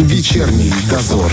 Вечерний 0.00 0.72
дозор. 0.90 1.32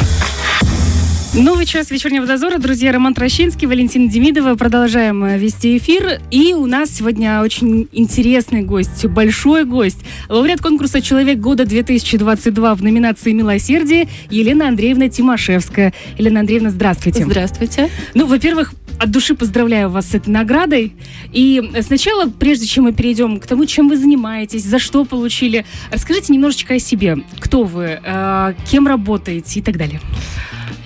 Новый 1.33 1.65
час 1.65 1.89
вечернего 1.91 2.25
дозора. 2.27 2.57
Друзья, 2.57 2.91
Роман 2.91 3.13
Трощинский, 3.13 3.65
Валентина 3.65 4.09
Демидова. 4.09 4.55
Продолжаем 4.55 5.23
э, 5.23 5.37
вести 5.37 5.77
эфир. 5.77 6.19
И 6.29 6.53
у 6.53 6.65
нас 6.65 6.89
сегодня 6.89 7.41
очень 7.41 7.87
интересный 7.93 8.63
гость, 8.63 9.05
большой 9.05 9.63
гость. 9.63 9.99
Лауреат 10.27 10.59
конкурса 10.59 11.01
«Человек 11.01 11.39
года 11.39 11.63
2022» 11.63 12.75
в 12.75 12.83
номинации 12.83 13.31
«Милосердие» 13.31 14.09
Елена 14.29 14.67
Андреевна 14.67 15.07
Тимошевская. 15.07 15.93
Елена 16.17 16.41
Андреевна, 16.41 16.69
здравствуйте. 16.69 17.23
Здравствуйте. 17.23 17.89
Ну, 18.13 18.25
во-первых, 18.25 18.73
от 18.99 19.09
души 19.09 19.33
поздравляю 19.33 19.89
вас 19.89 20.09
с 20.09 20.15
этой 20.15 20.31
наградой. 20.31 20.93
И 21.31 21.71
сначала, 21.79 22.29
прежде 22.29 22.65
чем 22.65 22.83
мы 22.83 22.91
перейдем 22.91 23.39
к 23.39 23.47
тому, 23.47 23.65
чем 23.65 23.87
вы 23.87 23.95
занимаетесь, 23.95 24.65
за 24.65 24.79
что 24.79 25.05
получили, 25.05 25.65
расскажите 25.93 26.33
немножечко 26.33 26.73
о 26.73 26.79
себе. 26.79 27.19
Кто 27.39 27.63
вы, 27.63 28.01
э, 28.03 28.53
кем 28.69 28.85
работаете 28.85 29.61
и 29.61 29.63
так 29.63 29.77
далее. 29.77 30.01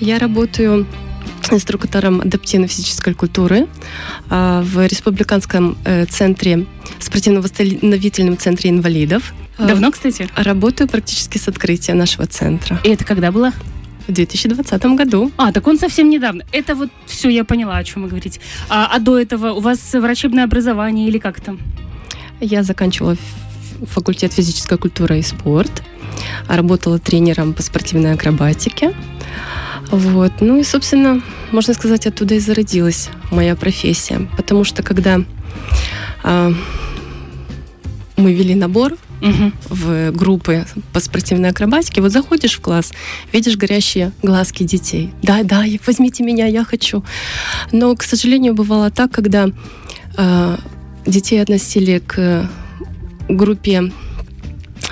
Я 0.05 0.19
работаю 0.19 0.85
инструктором 1.49 2.21
адаптивной 2.21 2.67
физической 2.67 3.15
культуры 3.15 3.65
а, 4.29 4.61
в 4.61 4.85
Республиканском 4.85 5.79
э, 5.83 6.05
центре, 6.05 6.67
спортивно-восстановительном 6.99 8.37
центре 8.37 8.69
инвалидов. 8.69 9.33
А, 9.57 9.65
Давно, 9.65 9.89
кстати? 9.91 10.29
Работаю 10.35 10.87
практически 10.87 11.39
с 11.39 11.47
открытия 11.47 11.95
нашего 11.95 12.27
центра. 12.27 12.79
И 12.83 12.89
это 12.89 13.03
когда 13.03 13.31
было? 13.31 13.51
В 14.07 14.11
2020 14.11 14.85
году. 14.95 15.31
А, 15.37 15.51
так 15.51 15.65
он 15.65 15.79
совсем 15.79 16.07
недавно. 16.07 16.45
Это 16.51 16.75
вот 16.75 16.91
все, 17.07 17.29
я 17.29 17.43
поняла, 17.43 17.77
о 17.77 17.83
чем 17.83 18.03
вы 18.03 18.09
говорите. 18.09 18.39
А, 18.69 18.87
а 18.93 18.99
до 18.99 19.17
этого 19.17 19.53
у 19.53 19.59
вас 19.59 19.79
врачебное 19.91 20.43
образование 20.43 21.07
или 21.07 21.17
как 21.17 21.41
то 21.41 21.57
Я 22.39 22.61
заканчивала 22.61 23.17
факультет 23.87 24.33
физической 24.33 24.77
культуры 24.77 25.17
и 25.17 25.23
спорт. 25.23 25.81
Работала 26.47 26.99
тренером 26.99 27.53
по 27.53 27.61
спортивной 27.61 28.13
акробатике. 28.13 28.93
Вот. 29.91 30.33
Ну 30.39 30.59
и, 30.59 30.63
собственно, 30.63 31.21
можно 31.51 31.73
сказать, 31.73 32.07
оттуда 32.07 32.35
и 32.35 32.39
зародилась 32.39 33.09
моя 33.31 33.55
профессия. 33.55 34.27
Потому 34.37 34.63
что 34.63 34.83
когда 34.83 35.21
а, 36.23 36.51
мы 38.17 38.33
вели 38.33 38.55
набор 38.55 38.97
угу. 39.21 39.51
в 39.69 40.11
группы 40.11 40.65
по 40.93 40.99
спортивной 40.99 41.49
акробатике, 41.49 42.01
вот 42.01 42.11
заходишь 42.11 42.57
в 42.57 42.61
класс, 42.61 42.93
видишь 43.31 43.57
горящие 43.57 44.11
глазки 44.23 44.63
детей. 44.63 45.13
Да, 45.21 45.43
да, 45.43 45.63
возьмите 45.85 46.23
меня, 46.23 46.47
я 46.47 46.63
хочу. 46.63 47.03
Но, 47.71 47.95
к 47.95 48.03
сожалению, 48.03 48.53
бывало 48.53 48.91
так, 48.91 49.11
когда 49.11 49.49
а, 50.17 50.59
детей 51.05 51.41
относили 51.41 51.99
к 51.99 52.49
группе 53.29 53.91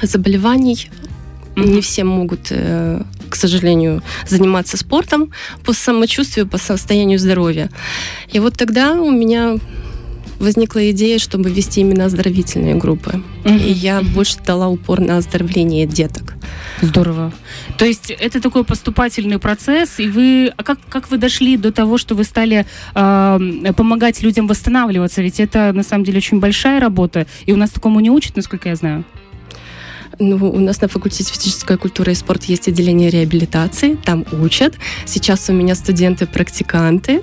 заболеваний, 0.02 0.90
mm 1.56 1.74
не 1.74 1.82
все 1.82 2.04
могут 2.04 2.48
э, 2.52 3.02
к 3.34 3.36
сожалению, 3.36 4.04
заниматься 4.28 4.78
спортом 4.78 5.32
по 5.66 5.74
самочувствию, 5.74 6.48
по 6.48 6.60
состоянию 6.60 7.18
здоровья. 7.18 7.72
И 8.32 8.40
вот 8.40 8.56
тогда 8.56 8.94
у 8.94 9.10
меня 9.10 9.58
возникла 10.40 10.92
идея, 10.92 11.18
чтобы 11.18 11.50
вести 11.50 11.82
именно 11.82 12.06
оздоровительные 12.06 12.76
группы. 12.76 13.24
Угу. 13.46 13.56
И 13.56 13.72
я 13.72 14.02
угу. 14.02 14.10
больше 14.10 14.38
дала 14.46 14.68
упор 14.68 15.00
на 15.00 15.18
оздоровление 15.18 15.88
деток. 15.88 16.36
Здорово. 16.82 17.32
То 17.78 17.86
есть 17.86 18.12
это 18.12 18.40
такой 18.40 18.64
поступательный 18.64 19.40
процесс, 19.40 20.00
и 20.00 20.08
вы, 20.08 20.54
а 20.56 20.64
как, 20.64 20.78
как 20.90 21.10
вы 21.10 21.18
дошли 21.18 21.58
до 21.58 21.72
того, 21.72 21.98
что 21.98 22.14
вы 22.14 22.26
стали 22.26 22.66
э, 22.94 23.74
помогать 23.76 24.22
людям 24.22 24.48
восстанавливаться? 24.48 25.22
Ведь 25.22 25.40
это 25.40 25.74
на 25.74 25.84
самом 25.84 26.04
деле 26.04 26.18
очень 26.18 26.40
большая 26.40 26.80
работа, 26.80 27.26
и 27.48 27.54
у 27.54 27.58
нас 27.58 27.72
такому 27.72 28.00
не 28.00 28.12
учат, 28.12 28.36
насколько 28.36 28.70
я 28.70 28.76
знаю. 28.76 29.06
Ну, 30.20 30.52
у 30.52 30.60
нас 30.60 30.82
на 30.82 30.88
факультете 30.88 31.32
физической 31.32 31.78
культуры 31.78 32.12
и 32.12 32.16
спорта 32.16 32.46
есть 32.48 32.68
отделение 32.68 33.10
реабилитации, 33.10 33.96
там 33.96 34.26
учат. 34.32 34.76
Сейчас 35.06 35.50
у 35.50 35.54
меня 35.54 35.76
студенты-практиканты, 35.76 37.22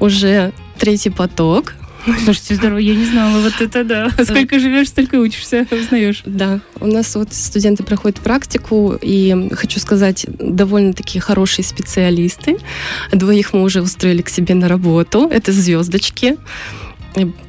уже 0.00 0.52
третий 0.78 1.10
поток. 1.10 1.74
Слушайте, 2.24 2.54
здорово, 2.54 2.78
я 2.78 2.94
не 2.94 3.04
знала, 3.04 3.40
вот 3.40 3.60
это 3.60 3.84
да. 3.84 4.10
Сколько 4.24 4.58
живешь, 4.58 4.88
столько 4.88 5.16
учишься, 5.16 5.66
узнаешь. 5.70 6.22
Да, 6.24 6.60
у 6.80 6.86
нас 6.86 7.14
вот 7.16 7.34
студенты 7.34 7.82
проходят 7.82 8.20
практику, 8.20 8.96
и 9.00 9.50
хочу 9.52 9.80
сказать, 9.80 10.26
довольно-таки 10.38 11.18
хорошие 11.18 11.64
специалисты. 11.64 12.58
Двоих 13.12 13.52
мы 13.52 13.62
уже 13.62 13.82
устроили 13.82 14.22
к 14.22 14.28
себе 14.28 14.54
на 14.54 14.68
работу, 14.68 15.28
это 15.30 15.52
звездочки. 15.52 16.36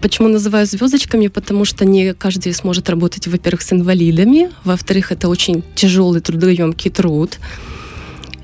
Почему 0.02 0.28
называю 0.30 0.66
звездочками? 0.66 1.28
Потому 1.28 1.66
что 1.66 1.86
не 1.86 2.14
каждый 2.14 2.54
сможет 2.54 2.90
работать, 2.90 3.28
во-первых, 3.28 3.62
с 3.62 3.74
инвалидами, 3.74 4.50
во-вторых, 4.64 5.12
это 5.12 5.30
очень 5.30 5.64
тяжелый 5.76 6.22
трудоемкий 6.22 6.90
труд. 6.90 7.40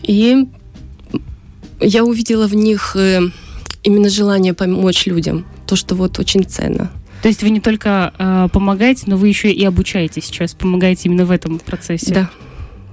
И 0.03 0.47
я 1.79 2.03
увидела 2.03 2.47
в 2.47 2.55
них 2.55 2.95
э, 2.95 3.21
именно 3.83 4.09
желание 4.09 4.53
помочь 4.53 5.05
людям, 5.05 5.45
то, 5.65 5.75
что 5.75 5.95
вот 5.95 6.19
очень 6.19 6.43
ценно. 6.43 6.91
То 7.21 7.27
есть 7.27 7.41
вы 7.41 7.49
не 7.49 7.59
только 7.59 8.13
э, 8.17 8.47
помогаете, 8.51 9.03
но 9.07 9.17
вы 9.17 9.29
еще 9.29 9.51
и 9.51 9.63
обучаете 9.65 10.21
сейчас, 10.21 10.53
помогаете 10.53 11.09
именно 11.09 11.25
в 11.25 11.31
этом 11.31 11.59
процессе. 11.59 12.13
Да. 12.13 12.29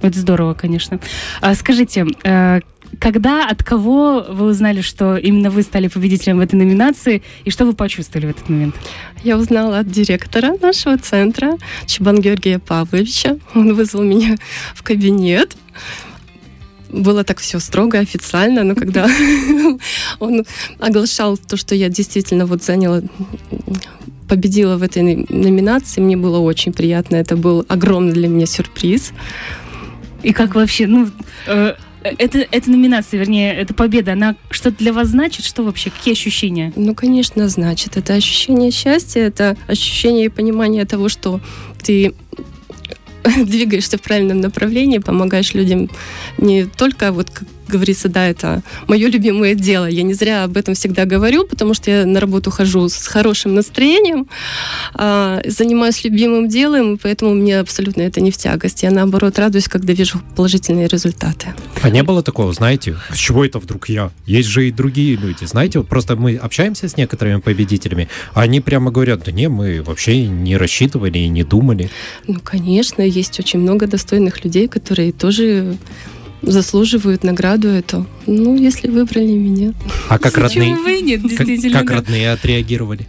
Это 0.01 0.19
здорово, 0.19 0.53
конечно. 0.53 0.99
А 1.39 1.53
скажите, 1.55 2.07
э, 2.23 2.61
когда, 2.99 3.47
от 3.47 3.63
кого 3.63 4.25
вы 4.29 4.45
узнали, 4.47 4.81
что 4.81 5.17
именно 5.17 5.49
вы 5.49 5.63
стали 5.63 5.87
победителем 5.87 6.37
в 6.37 6.41
этой 6.41 6.55
номинации, 6.55 7.21
и 7.45 7.49
что 7.49 7.65
вы 7.65 7.73
почувствовали 7.73 8.27
в 8.27 8.29
этот 8.29 8.49
момент? 8.49 8.75
Я 9.23 9.37
узнала 9.37 9.79
от 9.79 9.89
директора 9.89 10.55
нашего 10.61 10.97
центра, 10.97 11.57
Чебан 11.85 12.19
Георгия 12.19 12.59
Павловича. 12.59 13.37
Он 13.55 13.73
вызвал 13.73 14.03
меня 14.03 14.35
в 14.73 14.83
кабинет 14.83 15.55
было 16.89 17.23
так 17.23 17.39
все 17.39 17.57
строго, 17.57 17.97
официально, 17.97 18.63
но 18.63 18.75
когда 18.75 19.09
он 20.19 20.45
оглашал 20.79 21.37
то, 21.37 21.57
что 21.57 21.73
я 21.73 21.89
действительно 21.89 22.45
вот 22.45 22.63
заняла 22.63 23.01
победила 24.27 24.77
в 24.77 24.83
этой 24.83 25.25
номинации, 25.29 26.01
мне 26.01 26.15
было 26.15 26.39
очень 26.39 26.71
приятно. 26.71 27.17
Это 27.17 27.35
был 27.35 27.65
огромный 27.67 28.13
для 28.13 28.27
меня 28.27 28.45
сюрприз. 28.45 29.11
И 30.23 30.31
как 30.33 30.55
вообще, 30.55 30.87
ну, 30.87 31.09
э, 31.47 31.73
это, 32.03 32.39
эта 32.39 32.69
номинация, 32.69 33.19
вернее, 33.19 33.53
эта 33.53 33.73
победа, 33.73 34.13
она 34.13 34.35
что-то 34.49 34.77
для 34.77 34.93
вас 34.93 35.09
значит? 35.09 35.45
Что 35.45 35.63
вообще? 35.63 35.89
Какие 35.89 36.13
ощущения? 36.13 36.73
Ну, 36.75 36.93
конечно, 36.95 37.47
значит. 37.49 37.97
Это 37.97 38.13
ощущение 38.13 38.71
счастья, 38.71 39.21
это 39.21 39.57
ощущение 39.67 40.25
и 40.25 40.29
понимание 40.29 40.85
того, 40.85 41.09
что 41.09 41.39
ты 41.81 42.13
двигаешься 43.37 43.97
в 43.97 44.01
правильном 44.01 44.41
направлении, 44.41 44.97
помогаешь 44.97 45.53
людям 45.53 45.89
не 46.37 46.65
только 46.65 47.11
вот 47.11 47.29
говорится, 47.73 48.09
да, 48.09 48.27
это 48.27 48.63
мое 48.87 49.07
любимое 49.07 49.55
дело. 49.55 49.85
Я 49.85 50.03
не 50.03 50.13
зря 50.13 50.43
об 50.43 50.57
этом 50.57 50.73
всегда 50.75 51.05
говорю, 51.05 51.45
потому 51.47 51.73
что 51.73 51.91
я 51.91 52.05
на 52.05 52.19
работу 52.19 52.51
хожу 52.51 52.87
с 52.89 53.07
хорошим 53.07 53.55
настроением, 53.55 54.27
а, 54.93 55.41
занимаюсь 55.45 56.03
любимым 56.03 56.47
делом, 56.47 56.97
поэтому 57.01 57.33
мне 57.33 57.59
абсолютно 57.59 58.01
это 58.01 58.21
не 58.21 58.31
в 58.31 58.37
тягость. 58.37 58.83
Я, 58.83 58.91
наоборот, 58.91 59.39
радуюсь, 59.39 59.67
когда 59.67 59.93
вижу 59.93 60.21
положительные 60.35 60.87
результаты. 60.87 61.53
А 61.81 61.89
не 61.89 62.03
было 62.03 62.23
такого, 62.23 62.53
знаете, 62.53 62.95
с 63.11 63.17
чего 63.17 63.43
это 63.43 63.59
вдруг 63.59 63.89
я? 63.89 64.11
Есть 64.25 64.49
же 64.49 64.67
и 64.67 64.71
другие 64.71 65.15
люди, 65.15 65.45
знаете, 65.45 65.79
вот 65.79 65.87
просто 65.87 66.15
мы 66.15 66.35
общаемся 66.35 66.87
с 66.87 66.97
некоторыми 66.97 67.39
победителями, 67.39 68.07
а 68.33 68.41
они 68.41 68.61
прямо 68.61 68.91
говорят, 68.91 69.23
да 69.25 69.31
не, 69.31 69.49
мы 69.49 69.81
вообще 69.81 70.27
не 70.27 70.57
рассчитывали 70.57 71.17
и 71.17 71.27
не 71.27 71.43
думали. 71.43 71.89
Ну, 72.27 72.39
конечно, 72.43 73.01
есть 73.01 73.39
очень 73.39 73.59
много 73.59 73.87
достойных 73.87 74.43
людей, 74.43 74.67
которые 74.67 75.11
тоже 75.11 75.77
заслуживают 76.43 77.23
награду 77.23 77.67
эту. 77.69 78.05
Ну, 78.27 78.55
если 78.55 78.89
выбрали 78.89 79.33
меня. 79.33 79.73
А 80.09 80.19
как 80.19 80.37
родные? 80.37 80.75
вы 80.75 81.01
нет, 81.01 81.21
действительно. 81.21 81.79
Как, 81.79 81.87
как 81.87 81.97
родные 81.97 82.31
отреагировали? 82.31 83.07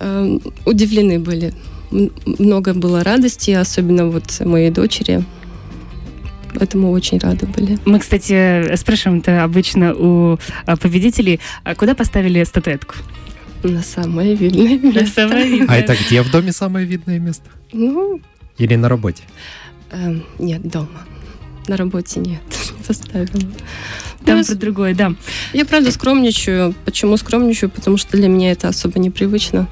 Э, 0.00 0.38
удивлены 0.64 1.18
были. 1.18 1.54
Много 1.90 2.74
было 2.74 3.04
радости, 3.04 3.50
особенно 3.50 4.06
вот 4.06 4.40
моей 4.40 4.70
дочери. 4.70 5.24
Поэтому 6.54 6.90
очень 6.90 7.18
рады 7.18 7.46
были. 7.46 7.78
Мы, 7.84 7.98
кстати, 7.98 8.74
спрашиваем 8.76 9.20
это 9.20 9.42
обычно 9.42 9.92
у 9.94 10.38
а, 10.66 10.76
победителей, 10.76 11.40
а 11.64 11.74
куда 11.74 11.94
поставили 11.94 12.42
статуэтку? 12.44 12.94
На 13.64 13.82
самое 13.82 14.34
видное 14.34 14.78
место. 14.78 15.00
На 15.00 15.06
самое 15.06 15.48
видное. 15.48 15.68
А 15.68 15.76
это 15.76 15.96
где 15.96 16.22
в 16.22 16.30
доме 16.30 16.52
самое 16.52 16.86
видное 16.86 17.18
место? 17.18 17.44
Ну... 17.72 18.20
Или 18.56 18.76
на 18.76 18.88
работе? 18.88 19.24
Э, 19.90 20.16
нет, 20.38 20.62
дома 20.62 21.00
на 21.68 21.76
работе 21.76 22.20
нет, 22.20 22.42
поставила. 22.86 23.28
Там 24.24 24.38
ну, 24.38 24.44
про 24.44 24.54
другое, 24.54 24.94
да. 24.94 25.14
Я 25.52 25.64
правда 25.64 25.90
скромничаю. 25.90 26.74
Почему 26.84 27.16
скромничаю? 27.16 27.70
Потому 27.70 27.96
что 27.96 28.16
для 28.16 28.28
меня 28.28 28.52
это 28.52 28.68
особо 28.68 28.98
непривычно. 28.98 29.68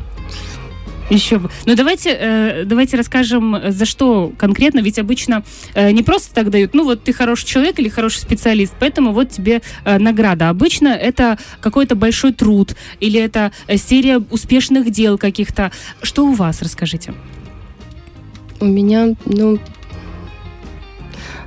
Еще 1.10 1.38
бы. 1.38 1.50
Ну 1.66 1.74
давайте, 1.74 2.16
э, 2.18 2.64
давайте 2.64 2.96
расскажем, 2.96 3.56
за 3.68 3.84
что 3.84 4.32
конкретно. 4.38 4.80
Ведь 4.80 4.98
обычно 4.98 5.42
э, 5.74 5.90
не 5.90 6.02
просто 6.02 6.34
так 6.34 6.48
дают, 6.50 6.74
ну 6.74 6.84
вот 6.84 7.04
ты 7.04 7.12
хороший 7.12 7.46
человек 7.46 7.78
или 7.78 7.88
хороший 7.88 8.20
специалист, 8.20 8.72
поэтому 8.78 9.12
вот 9.12 9.30
тебе 9.30 9.60
э, 9.84 9.98
награда. 9.98 10.48
Обычно 10.48 10.88
это 10.88 11.38
какой-то 11.60 11.96
большой 11.96 12.32
труд 12.32 12.74
или 13.00 13.20
это 13.20 13.52
серия 13.76 14.18
успешных 14.18 14.90
дел 14.90 15.18
каких-то. 15.18 15.70
Что 16.02 16.26
у 16.26 16.32
вас, 16.32 16.62
расскажите? 16.62 17.12
У 18.60 18.64
меня, 18.64 19.14
ну, 19.26 19.58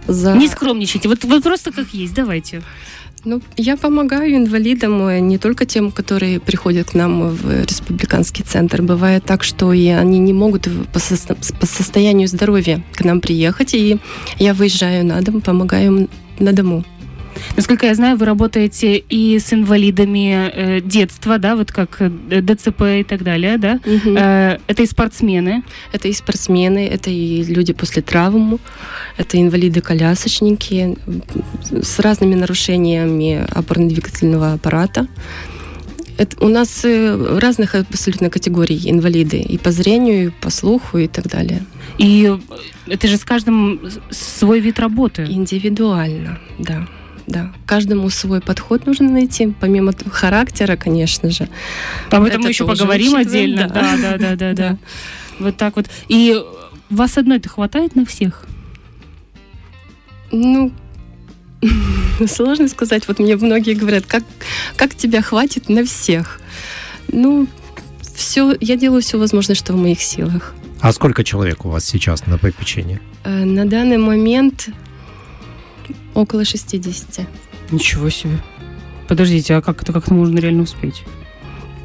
за... 0.07 0.36
Не 0.36 0.48
скромничайте. 0.48 1.10
Вот, 1.10 1.24
вот 1.24 1.44
просто 1.44 1.72
как 1.72 1.88
есть. 1.94 2.13
Давайте. 2.13 2.62
Ну, 3.25 3.42
я 3.57 3.75
помогаю 3.75 4.36
инвалидам, 4.36 5.07
э, 5.07 5.19
не 5.19 5.38
только 5.40 5.66
тем, 5.66 5.92
которые 5.92 6.40
приходят 6.40 6.92
к 6.92 6.94
нам 6.94 7.30
в 7.30 7.63
республиканский 7.63 8.44
центр. 8.44 8.84
Бывает 8.84 9.24
так, 9.25 9.44
что 9.44 9.74
и 9.74 9.88
они 9.88 10.19
не 10.19 10.34
могут 10.34 10.68
по, 10.94 11.00
со- 11.00 11.36
по 11.60 11.66
состоянию 11.66 12.28
здоровья 12.28 12.84
к 12.94 13.04
нам 13.04 13.22
приехать, 13.22 13.74
и 13.74 13.98
я 14.38 14.54
выезжаю 14.54 15.04
на 15.06 15.22
дом, 15.22 15.42
помогаю 15.42 15.86
им 15.88 16.10
на 16.40 16.54
дому. 16.54 16.84
Насколько 17.56 17.86
я 17.88 17.96
знаю, 17.96 18.18
вы 18.18 18.26
работаете 18.26 18.98
и 18.98 19.40
с 19.40 19.54
инвалидами 19.54 20.52
э, 20.54 20.82
детства, 20.82 21.38
да, 21.38 21.56
вот 21.56 21.72
как 21.72 22.02
э, 22.02 22.10
ДЦП 22.42 22.82
и 23.00 23.04
так 23.04 23.24
далее, 23.24 23.58
да? 23.58 23.80
Мгм. 23.86 24.18
Э, 24.18 24.60
это 24.68 24.84
и 24.84 24.86
спортсмены. 24.86 25.64
Это 25.92 26.08
и 26.08 26.14
спортсмены, 26.14 26.88
это 26.88 27.10
и 27.10 27.44
люди 27.44 27.74
после 27.74 28.02
травм, 28.02 28.60
это 29.18 29.38
инвалиды-колясочники 29.38 30.98
с 31.72 32.00
разными 32.00 32.36
нарушениями 32.36 33.46
опорно-двигательного 33.52 34.54
аппарата. 34.54 35.08
Это, 36.18 36.46
у 36.46 36.48
нас 36.48 36.86
э, 36.86 37.40
разных 37.40 37.76
абсолютно 37.76 38.30
категорий 38.30 38.90
инвалиды 38.90 39.40
и 39.42 39.58
по 39.58 39.72
зрению, 39.72 40.28
и 40.28 40.30
по 40.30 40.50
слуху 40.50 40.98
и 40.98 41.08
так 41.08 41.28
далее. 41.28 41.66
И 41.98 42.26
э, 42.26 42.92
это 42.92 43.08
же 43.08 43.18
с 43.18 43.26
каждым 43.26 43.81
свой 44.12 44.62
вид 44.62 44.80
работы. 44.80 45.24
Индивидуально, 45.24 46.40
да. 46.58 46.88
Да, 47.27 47.51
каждому 47.66 48.10
свой 48.10 48.39
подход 48.39 48.86
нужно 48.86 49.10
найти, 49.10 49.54
помимо 49.60 49.94
характера, 50.12 50.75
конечно 50.75 51.31
же. 51.31 51.50
Об 52.12 52.24
этом 52.24 52.27
это 52.27 52.39
мы 52.39 52.50
еще 52.50 52.68
поговорим 52.68 53.13
учитываем, 53.16 53.27
отдельно. 53.27 53.68
да. 53.68 53.98
Да, 53.98 53.98
да, 53.98 54.18
да, 54.18 54.36
да, 54.36 54.54
да. 54.54 54.77
Вот 55.39 55.57
так 55.57 55.75
вот. 55.75 55.88
И 56.07 56.36
вас 56.89 57.18
одной-то 57.18 57.50
хватает 57.50 57.95
на 57.95 58.06
всех? 58.06 58.45
Ну, 60.31 60.72
сложно 62.27 62.68
сказать. 62.68 63.07
Вот 63.07 63.19
мне 63.19 63.36
многие 63.36 63.74
говорят, 63.74 64.06
как, 64.06 64.24
как 64.75 64.95
тебя 64.95 65.21
хватит 65.21 65.69
на 65.69 65.83
всех? 65.86 66.39
Ну, 67.12 67.48
все, 68.16 68.56
я 68.62 68.75
делаю 68.75 69.01
все 69.01 69.18
возможное, 69.18 69.56
что 69.56 69.74
в 69.74 69.78
моих 69.78 70.01
силах. 70.01 70.54
А 70.81 70.92
сколько 70.94 71.24
человек 71.24 71.66
у 71.66 71.69
вас 71.69 71.86
сейчас 71.86 72.28
на 72.28 72.38
попечении? 72.38 73.00
Э, 73.24 73.44
На 73.45 73.66
данный 73.66 73.98
момент 73.98 74.69
около 76.16 76.46
60. 76.46 77.28
Ничего 77.72 78.10
себе. 78.10 78.40
Подождите, 79.08 79.54
а 79.56 79.62
как 79.62 79.84
это 79.84 79.94
как-то 79.94 80.14
можно 80.14 80.40
реально 80.40 80.64
успеть? 80.64 81.04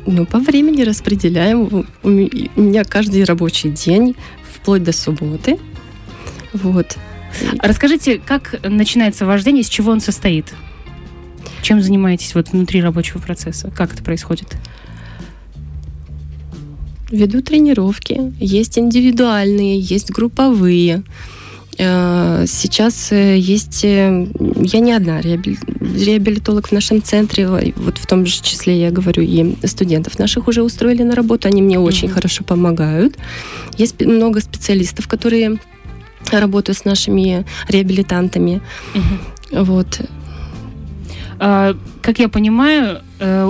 Ну, 0.06 0.24
по 0.24 0.38
времени 0.38 0.82
распределяем. 0.82 1.60
У 1.62 1.84
у 2.02 2.08
ме- 2.08 2.48
у 2.56 2.60
меня 2.62 2.84
каждый 2.84 3.22
рабочий 3.24 3.70
день, 3.70 4.16
вплоть 4.54 4.82
до 4.82 4.92
субботы. 4.92 5.58
Вот. 6.54 6.96
А 7.58 7.68
Расскажите, 7.68 8.18
как 8.18 8.58
начинается 8.64 9.26
вождение, 9.26 9.62
из 9.62 9.68
чего 9.68 9.92
он 9.92 10.00
состоит? 10.00 10.46
Чем 11.62 11.82
занимаетесь 11.82 12.34
вот 12.34 12.48
внутри 12.50 12.80
рабочего 12.80 13.18
процесса? 13.20 13.70
Как 13.70 13.92
это 13.92 14.02
происходит? 14.02 14.56
Веду 17.10 17.42
тренировки. 17.42 18.32
Есть 18.38 18.78
индивидуальные, 18.78 19.78
есть 19.80 20.10
групповые. 20.10 21.02
Э, 21.82 22.44
Сейчас 22.46 23.10
э, 23.12 23.38
есть... 23.38 23.84
э, 23.84 24.26
Я 24.74 24.80
не 24.80 24.92
одна 24.92 25.20
реабили- 25.20 25.58
реабилитолог 26.04 26.68
в 26.68 26.72
нашем 26.72 27.02
центре. 27.02 27.48
Вот 27.76 27.98
в 27.98 28.06
том 28.06 28.26
же 28.26 28.42
числе, 28.42 28.78
я 28.80 28.90
говорю, 28.90 29.22
и 29.22 29.54
студентов 29.66 30.18
наших 30.18 30.48
уже 30.48 30.62
устроили 30.62 31.02
на 31.04 31.14
работу. 31.14 31.48
Они 31.48 31.62
мне 31.62 31.78
очень 31.78 32.08
Мгм. 32.08 32.14
хорошо 32.14 32.44
помогают. 32.44 33.16
Есть 33.78 34.00
много 34.04 34.40
специалистов, 34.40 35.08
которые 35.08 35.58
работают 36.30 36.76
с 36.78 36.84
нашими 36.84 37.44
реабилитантами. 37.68 38.60
Вот. 39.52 40.00
А, 41.38 41.74
Как 42.02 42.18
я 42.18 42.28
понимаю, 42.28 42.98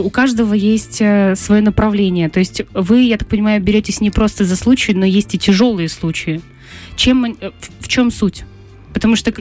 у 0.05 0.11
каждого 0.11 0.55
есть 0.55 0.97
свое 0.97 1.63
направление. 1.63 2.29
То 2.29 2.41
есть 2.41 2.63
вы, 2.75 3.03
я 3.03 3.17
так 3.17 3.29
понимаю, 3.29 3.61
беретесь 3.63 4.01
не 4.01 4.11
просто 4.11 4.45
за 4.45 4.57
случай, 4.57 4.93
но 4.95 5.05
есть 5.05 5.35
и 5.35 5.39
тяжелые 5.39 5.89
случаи. 5.89 6.41
Чем, 7.01 7.25
э, 7.25 7.51
в- 7.81 7.89
чем 7.89 8.11
суть? 8.11 8.45
Потому 8.93 9.17
что 9.17 9.33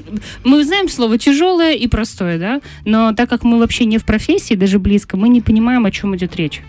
мы 0.46 0.64
знаем 0.64 0.88
слово 0.88 1.18
тяжелое 1.18 1.74
и 1.74 1.88
простое, 1.88 2.40
да, 2.40 2.62
но 2.86 3.14
так 3.14 3.30
как 3.30 3.44
мы 3.44 3.60
вообще 3.60 3.84
не 3.84 3.98
в 3.98 4.06
профессии, 4.06 4.54
даже 4.56 4.80
близко, 4.80 5.18
мы 5.18 5.28
не 5.28 5.42
понимаем, 5.42 5.86
о 5.86 5.92
чем 5.92 6.16
идет 6.16 6.38
речь. 6.38 6.62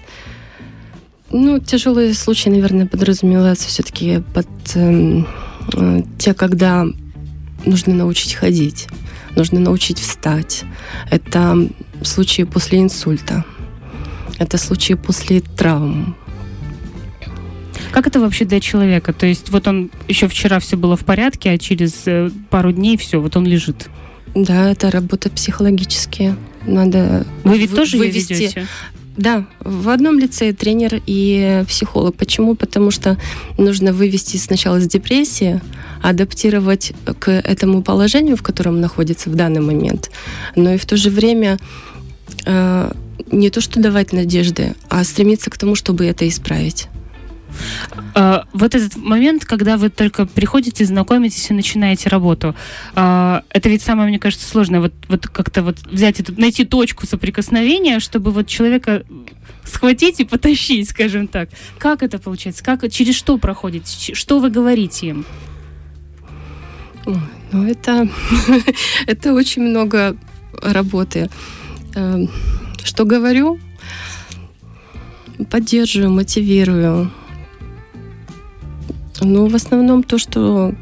Ну, 1.31 1.61
тяжелые 1.61 2.13
случаи, 2.15 2.49
наверное, 2.51 2.87
подразумеваются 2.87 3.69
все-таки 3.69 4.21
под 4.35 4.49
эм, 4.75 5.29
э, 5.75 6.03
те, 6.19 6.35
когда 6.35 6.87
нужно 7.65 7.95
научить 7.95 8.35
ходить, 8.35 8.89
нужно 9.37 9.61
научить 9.61 10.01
встать. 10.01 10.65
Это 11.09 11.69
случаи 12.03 12.43
после 12.43 12.81
инсульта. 12.81 13.45
Это 14.41 14.59
случаи 14.59 14.95
после 14.95 15.41
травм. 15.41 16.17
Как 17.93 18.07
это 18.07 18.21
вообще 18.21 18.45
для 18.45 18.61
человека? 18.61 19.13
То 19.13 19.27
есть 19.27 19.49
вот 19.51 19.67
он 19.67 19.91
еще 20.09 20.29
вчера 20.29 20.59
все 20.61 20.77
было 20.77 20.97
в 20.97 21.05
порядке, 21.05 21.51
а 21.51 21.59
через 21.59 22.03
э, 22.07 22.31
пару 22.51 22.73
дней 22.73 22.97
все, 22.97 23.21
вот 23.21 23.37
он 23.37 23.47
лежит. 23.47 23.89
Да, 24.35 24.71
это 24.71 24.91
работа 24.91 25.29
психологические. 25.31 26.37
Надо 26.67 27.27
Вы 27.45 27.59
ведь 27.59 27.71
вы- 27.71 27.77
тоже 27.77 27.97
ее 27.97 28.05
вывести- 28.11 28.33
ведете? 28.35 28.67
Да, 29.17 29.45
в 29.59 29.89
одном 29.89 30.19
лице 30.19 30.53
тренер 30.53 31.03
и 31.05 31.65
психолог. 31.69 32.15
Почему? 32.15 32.55
Потому 32.55 32.91
что 32.91 33.19
нужно 33.59 33.93
вывести 33.93 34.37
сначала 34.37 34.77
из 34.77 34.87
депрессии, 34.87 35.61
адаптировать 36.01 36.93
к 37.19 37.31
этому 37.31 37.83
положению, 37.83 38.37
в 38.37 38.43
котором 38.43 38.81
находится 38.81 39.29
в 39.29 39.35
данный 39.35 39.61
момент, 39.61 40.11
но 40.57 40.73
и 40.73 40.79
в 40.79 40.87
то 40.87 40.97
же 40.97 41.11
время 41.11 41.59
э, 42.47 42.93
не 43.31 43.51
то 43.51 43.61
что 43.61 43.81
давать 43.81 44.13
надежды, 44.13 44.75
а 44.89 45.05
стремиться 45.05 45.51
к 45.51 45.59
тому, 45.59 45.75
чтобы 45.75 46.07
это 46.07 46.27
исправить. 46.27 46.87
А, 48.15 48.45
вот 48.53 48.75
этот 48.75 48.97
момент, 48.97 49.45
когда 49.45 49.77
вы 49.77 49.91
только 49.91 50.27
приходите, 50.27 50.85
знакомитесь 50.85 51.51
и 51.51 51.55
начинаете 51.55 52.09
работу, 52.09 52.55
а, 52.95 53.43
это 53.51 53.69
ведь 53.69 53.83
самое, 53.83 54.09
мне 54.09 54.19
кажется, 54.19 54.49
сложное. 54.49 54.81
Вот, 54.81 54.93
вот 55.09 55.27
как-то 55.29 55.63
вот 55.63 55.79
взять 55.87 56.21
эту, 56.21 56.39
найти 56.41 56.65
точку 56.65 57.07
соприкосновения, 57.07 58.01
чтобы 58.01 58.31
вот 58.31 58.47
человека 58.47 59.05
схватить 59.65 60.21
и 60.21 60.25
потащить, 60.25 60.89
скажем 60.91 61.29
так. 61.29 61.49
Как 61.79 62.03
это 62.03 62.19
получается? 62.19 62.65
Как, 62.65 62.91
через 62.91 63.15
что 63.15 63.39
проходите? 63.39 63.87
Ч- 63.99 64.15
Что 64.15 64.39
вы 64.41 64.51
говорите 64.51 65.09
им? 65.09 65.27
Ну, 67.07 67.65
это, 67.67 68.09
это 69.07 69.33
очень 69.35 69.63
много 69.63 70.17
работы. 70.63 71.31
Эм, 71.95 72.31
Что 72.85 73.05
говорю? 73.05 73.59
Поддерживаю, 75.51 76.11
мотивирую. 76.13 77.11
Ну, 79.21 79.49
в 79.49 79.55
основном 79.55 80.03
то, 80.03 80.19
что, 80.19 80.75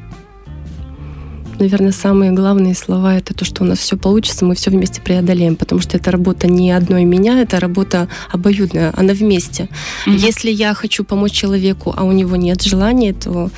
наверное, 1.59 1.92
самые 1.92 2.33
главные 2.33 2.75
слова 2.75 3.16
это 3.16 3.35
то, 3.35 3.45
что 3.45 3.64
у 3.64 3.66
нас 3.66 3.78
все 3.78 3.97
получится, 3.97 4.45
мы 4.45 4.54
все 4.54 4.71
вместе 4.71 5.00
преодолеем, 5.00 5.57
потому 5.57 5.80
что 5.80 5.97
это 5.97 6.11
работа 6.11 6.47
не 6.47 6.71
одной 6.71 7.04
меня, 7.04 7.40
это 7.40 7.61
работа 7.61 8.09
обоюдная, 8.30 8.92
она 8.97 9.12
вместе. 9.12 9.68
Мгм. 10.07 10.16
Если 10.16 10.50
я 10.50 10.75
хочу 10.75 11.04
помочь 11.04 11.33
человеку, 11.33 11.92
а 11.97 12.04
у 12.04 12.12
него 12.12 12.37
нет 12.37 12.62
желания, 12.62 13.12
то, 13.12 13.50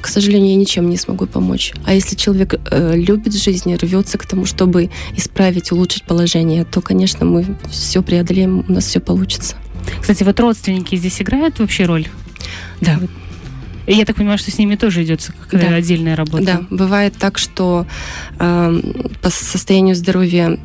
к 0.00 0.06
сожалению, 0.06 0.50
я 0.50 0.56
ничем 0.56 0.88
не 0.88 0.96
смогу 0.96 1.26
помочь. 1.26 1.72
А 1.84 1.92
если 1.92 2.14
человек 2.14 2.54
э, 2.70 2.92
любит 2.96 3.34
жизнь 3.34 3.70
и 3.70 3.76
рвется 3.76 4.16
к 4.16 4.26
тому, 4.26 4.46
чтобы 4.46 4.90
исправить, 5.16 5.72
улучшить 5.72 6.04
положение, 6.04 6.64
то, 6.64 6.80
конечно, 6.80 7.26
мы 7.26 7.44
все 7.68 8.02
преодолеем, 8.02 8.64
у 8.68 8.72
нас 8.72 8.84
все 8.84 9.00
получится. 9.00 9.56
Кстати, 10.00 10.22
вот 10.22 10.38
родственники 10.38 10.94
здесь 10.94 11.20
играют 11.20 11.58
вообще 11.58 11.84
роль? 11.84 12.06
Да. 12.80 12.98
И 13.86 13.94
Я 13.94 14.04
так 14.04 14.16
понимаю, 14.16 14.38
что 14.38 14.50
с 14.50 14.58
ними 14.58 14.74
тоже 14.76 15.04
идет 15.04 15.30
какая-то 15.48 15.70
Да. 15.70 15.76
отдельная 15.76 16.16
работа. 16.16 16.44
Да, 16.44 16.62
бывает 16.70 17.14
так, 17.18 17.38
что 17.38 17.86
э, 18.38 18.80
по 19.22 19.30
состоянию 19.30 19.94
здоровья 19.94 20.58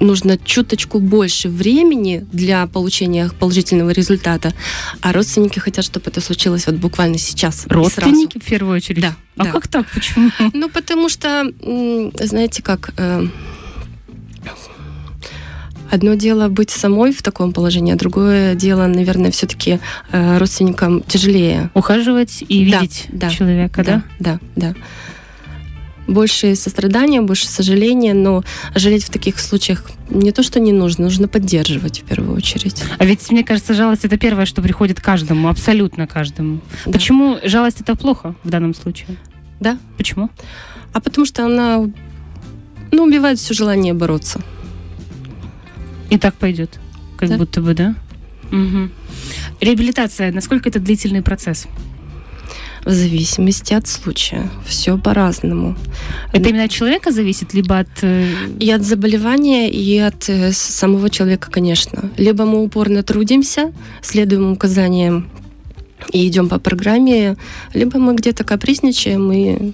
нужно 0.00 0.38
чуточку 0.38 1.00
больше 1.00 1.48
времени 1.48 2.24
для 2.32 2.66
получения 2.68 3.30
положительного 3.38 3.90
результата, 3.90 4.52
а 5.00 5.12
родственники 5.12 5.58
хотят, 5.58 5.84
чтобы 5.84 6.06
это 6.10 6.20
случилось 6.20 6.66
вот 6.66 6.76
буквально 6.76 7.18
сейчас. 7.18 7.64
и 7.66 7.68
сразу. 7.68 7.82
Родственники 7.82 8.38
в 8.38 8.44
первую 8.44 8.76
очередь? 8.76 9.02
Да, 9.02 9.16
А 9.36 9.44
да. 9.44 9.50
как 9.50 9.66
так? 9.68 9.86
Почему? 9.92 10.30
Ну, 10.52 10.68
потому 10.68 11.08
что, 11.08 11.50
знаете 12.20 12.62
как, 12.62 12.92
э, 12.96 13.26
одно 15.90 16.14
дело 16.14 16.48
быть 16.48 16.70
самой 16.70 17.12
в 17.12 17.22
таком 17.22 17.52
положении, 17.52 17.94
а 17.94 17.96
другое 17.96 18.54
дело, 18.54 18.86
наверное, 18.86 19.30
все-таки 19.30 19.80
родственникам 20.12 21.02
тяжелее. 21.02 21.70
Ухаживать 21.74 22.44
и 22.48 22.70
Да, 22.70 22.80
видеть 22.80 23.06
да, 23.10 23.30
человека, 23.30 23.84
да? 23.84 24.02
Да, 24.18 24.38
да. 24.56 24.74
Больше 26.06 26.54
сострадания, 26.54 27.20
больше 27.20 27.48
сожаления, 27.48 28.14
но 28.14 28.42
жалеть 28.74 29.04
в 29.04 29.10
таких 29.10 29.38
случаях 29.38 29.84
не 30.08 30.32
то, 30.32 30.42
что 30.42 30.58
не 30.58 30.72
нужно, 30.72 31.04
нужно 31.04 31.28
поддерживать 31.28 32.00
в 32.00 32.04
первую 32.04 32.34
очередь. 32.34 32.82
А 32.96 33.04
ведь, 33.04 33.30
мне 33.30 33.44
кажется, 33.44 33.74
жалость 33.74 34.06
это 34.06 34.16
первое, 34.16 34.46
что 34.46 34.62
приходит 34.62 35.00
каждому, 35.00 35.48
абсолютно 35.48 36.06
каждому. 36.06 36.60
Да. 36.86 36.92
Почему 36.92 37.38
жалость 37.44 37.82
это 37.82 37.94
плохо 37.94 38.34
в 38.42 38.48
данном 38.48 38.74
случае? 38.74 39.18
Да. 39.60 39.76
Почему? 39.98 40.30
А 40.94 41.00
потому 41.00 41.26
что 41.26 41.44
она 41.44 41.84
ну, 42.90 43.04
убивает 43.04 43.38
все 43.38 43.52
желание 43.52 43.92
бороться. 43.92 44.40
И 46.10 46.18
так 46.18 46.34
пойдет, 46.34 46.78
как 47.16 47.28
Да. 47.28 47.36
будто 47.36 47.60
бы, 47.60 47.74
да? 47.74 47.94
Мгм. 48.50 48.90
Реабилитация, 49.60 50.32
насколько 50.32 50.68
это 50.68 50.80
длительный 50.80 51.22
процесс? 51.22 51.66
В 52.84 52.90
зависимости 52.90 53.74
от 53.74 53.86
случая. 53.86 54.48
Все 54.66 54.96
по-разному. 54.96 55.76
Это 56.32 56.48
именно 56.48 56.64
от 56.64 56.70
человека 56.70 57.10
зависит, 57.12 57.52
либо 57.52 57.80
от... 57.80 57.88
э, 58.02 58.26
И 58.60 58.70
от 58.70 58.82
заболевания, 58.82 59.68
и 59.68 59.98
от 59.98 60.28
э, 60.30 60.52
самого 60.52 61.10
человека, 61.10 61.50
конечно. 61.50 62.10
Либо 62.16 62.44
мы 62.46 62.62
упорно 62.62 63.02
трудимся, 63.02 63.72
следуем 64.00 64.52
указаниям 64.52 65.28
и 66.12 66.26
идем 66.26 66.48
по 66.48 66.58
программе, 66.58 67.36
либо 67.74 67.98
мы 67.98 68.14
где-то 68.14 68.44
капризничаем, 68.44 69.32
и 69.32 69.72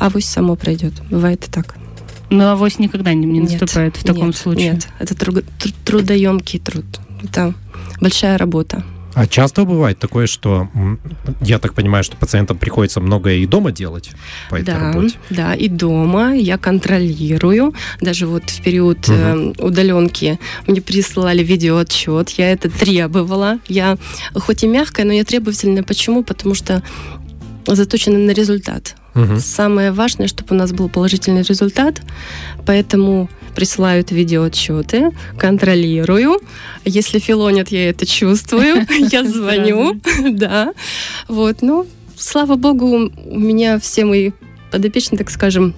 авось 0.00 0.24
само 0.24 0.56
пройдет. 0.56 0.94
Бывает 1.10 1.46
и 1.46 1.50
так. 1.50 1.76
Но 2.30 2.50
авось 2.50 2.78
никогда 2.78 3.14
не, 3.14 3.26
не 3.26 3.38
Нет, 3.40 3.52
наступает 3.52 3.96
в 3.96 4.04
таком 4.04 4.28
нет, 4.28 4.36
случае. 4.36 4.72
Нет, 4.72 4.88
это 4.98 5.14
тру- 5.14 5.42
тру- 5.58 5.72
трудоемкий 5.84 6.58
труд. 6.58 6.84
Это 7.22 7.54
большая 8.00 8.36
работа. 8.38 8.84
А 9.16 9.26
часто 9.26 9.64
бывает 9.64 9.98
такое, 9.98 10.26
что, 10.26 10.68
я 11.40 11.58
так 11.58 11.72
понимаю, 11.72 12.04
что 12.04 12.18
пациентам 12.18 12.58
приходится 12.58 13.00
многое 13.00 13.36
и 13.36 13.46
дома 13.46 13.72
делать 13.72 14.10
по 14.50 14.56
этой 14.56 14.66
да, 14.66 14.92
работе? 14.92 15.16
да, 15.30 15.54
и 15.54 15.68
дома 15.68 16.34
я 16.34 16.58
контролирую. 16.58 17.74
Даже 18.02 18.26
вот 18.26 18.50
в 18.50 18.60
период 18.60 19.08
э, 19.08 19.52
удаленки 19.58 20.38
мне 20.66 20.82
присылали 20.82 21.42
видеоотчет, 21.42 22.28
я 22.30 22.52
это 22.52 22.68
требовала. 22.68 23.58
Я 23.68 23.96
хоть 24.34 24.64
и 24.64 24.66
мягкая, 24.66 25.06
но 25.06 25.14
я 25.14 25.24
требовательная. 25.24 25.82
Почему? 25.82 26.22
Потому 26.22 26.54
что 26.54 26.82
заточена 27.66 28.18
на 28.18 28.32
результат. 28.32 28.96
Мгм. 29.16 29.40
Самое 29.40 29.92
важное, 29.92 30.28
чтобы 30.28 30.54
у 30.54 30.58
нас 30.58 30.72
был 30.72 30.88
положительный 30.90 31.42
результат, 31.42 32.02
поэтому 32.66 33.28
присылают 33.54 34.12
видеоотчеты, 34.12 35.10
контролирую. 35.38 36.38
Если 36.84 37.18
филонят, 37.18 37.68
я 37.68 37.88
это 37.88 38.04
чувствую, 38.04 38.86
я 39.10 39.24
звоню, 39.24 39.98
да. 40.30 40.74
Вот, 41.28 41.62
ну, 41.62 41.86
слава 42.16 42.56
богу, 42.56 43.10
у 43.24 43.38
меня 43.38 43.78
все 43.80 44.04
мои 44.04 44.32
подопечные, 44.70 45.18
так 45.18 45.30
скажем, 45.30 45.74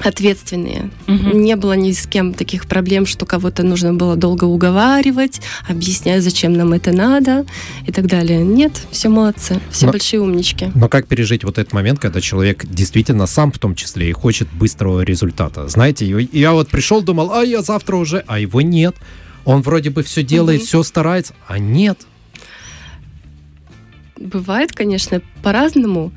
ответственные. 0.00 0.90
Мгм. 1.06 1.42
Не 1.42 1.56
было 1.56 1.74
ни 1.74 1.92
с 1.92 2.06
кем 2.06 2.34
таких 2.34 2.66
проблем, 2.66 3.06
что 3.06 3.26
кого-то 3.26 3.62
нужно 3.62 3.94
было 3.94 4.16
долго 4.16 4.44
уговаривать, 4.44 5.40
объяснять, 5.68 6.22
зачем 6.22 6.52
нам 6.54 6.72
это 6.72 6.92
надо 6.92 7.46
и 7.86 7.92
так 7.92 8.06
далее. 8.06 8.42
Нет, 8.42 8.72
все 8.90 9.08
молодцы, 9.08 9.60
все 9.70 9.86
Но- 9.86 9.92
большие 9.92 10.20
умнички. 10.20 10.70
Но 10.74 10.88
как 10.88 11.06
пережить 11.06 11.44
вот 11.44 11.58
этот 11.58 11.72
момент, 11.72 11.98
когда 12.00 12.20
человек 12.20 12.64
действительно 12.66 13.26
сам 13.26 13.52
в 13.52 13.58
том 13.58 13.74
числе 13.74 14.08
и 14.10 14.12
хочет 14.12 14.48
быстрого 14.52 15.02
результата? 15.02 15.68
Знаете, 15.68 16.06
я 16.32 16.52
вот 16.52 16.68
пришел, 16.68 17.02
думал, 17.02 17.32
а 17.32 17.42
я 17.44 17.62
завтра 17.62 17.96
уже, 17.96 18.24
а 18.26 18.38
его 18.38 18.60
нет. 18.60 18.96
Он 19.44 19.60
вроде 19.62 19.90
бы 19.90 20.02
все 20.02 20.22
делает, 20.22 20.60
Мгм. 20.60 20.66
все 20.66 20.82
старается, 20.82 21.34
а 21.46 21.58
нет. 21.58 21.98
Бывает, 24.24 24.72
конечно, 24.72 25.20
по-разному. 25.42 26.10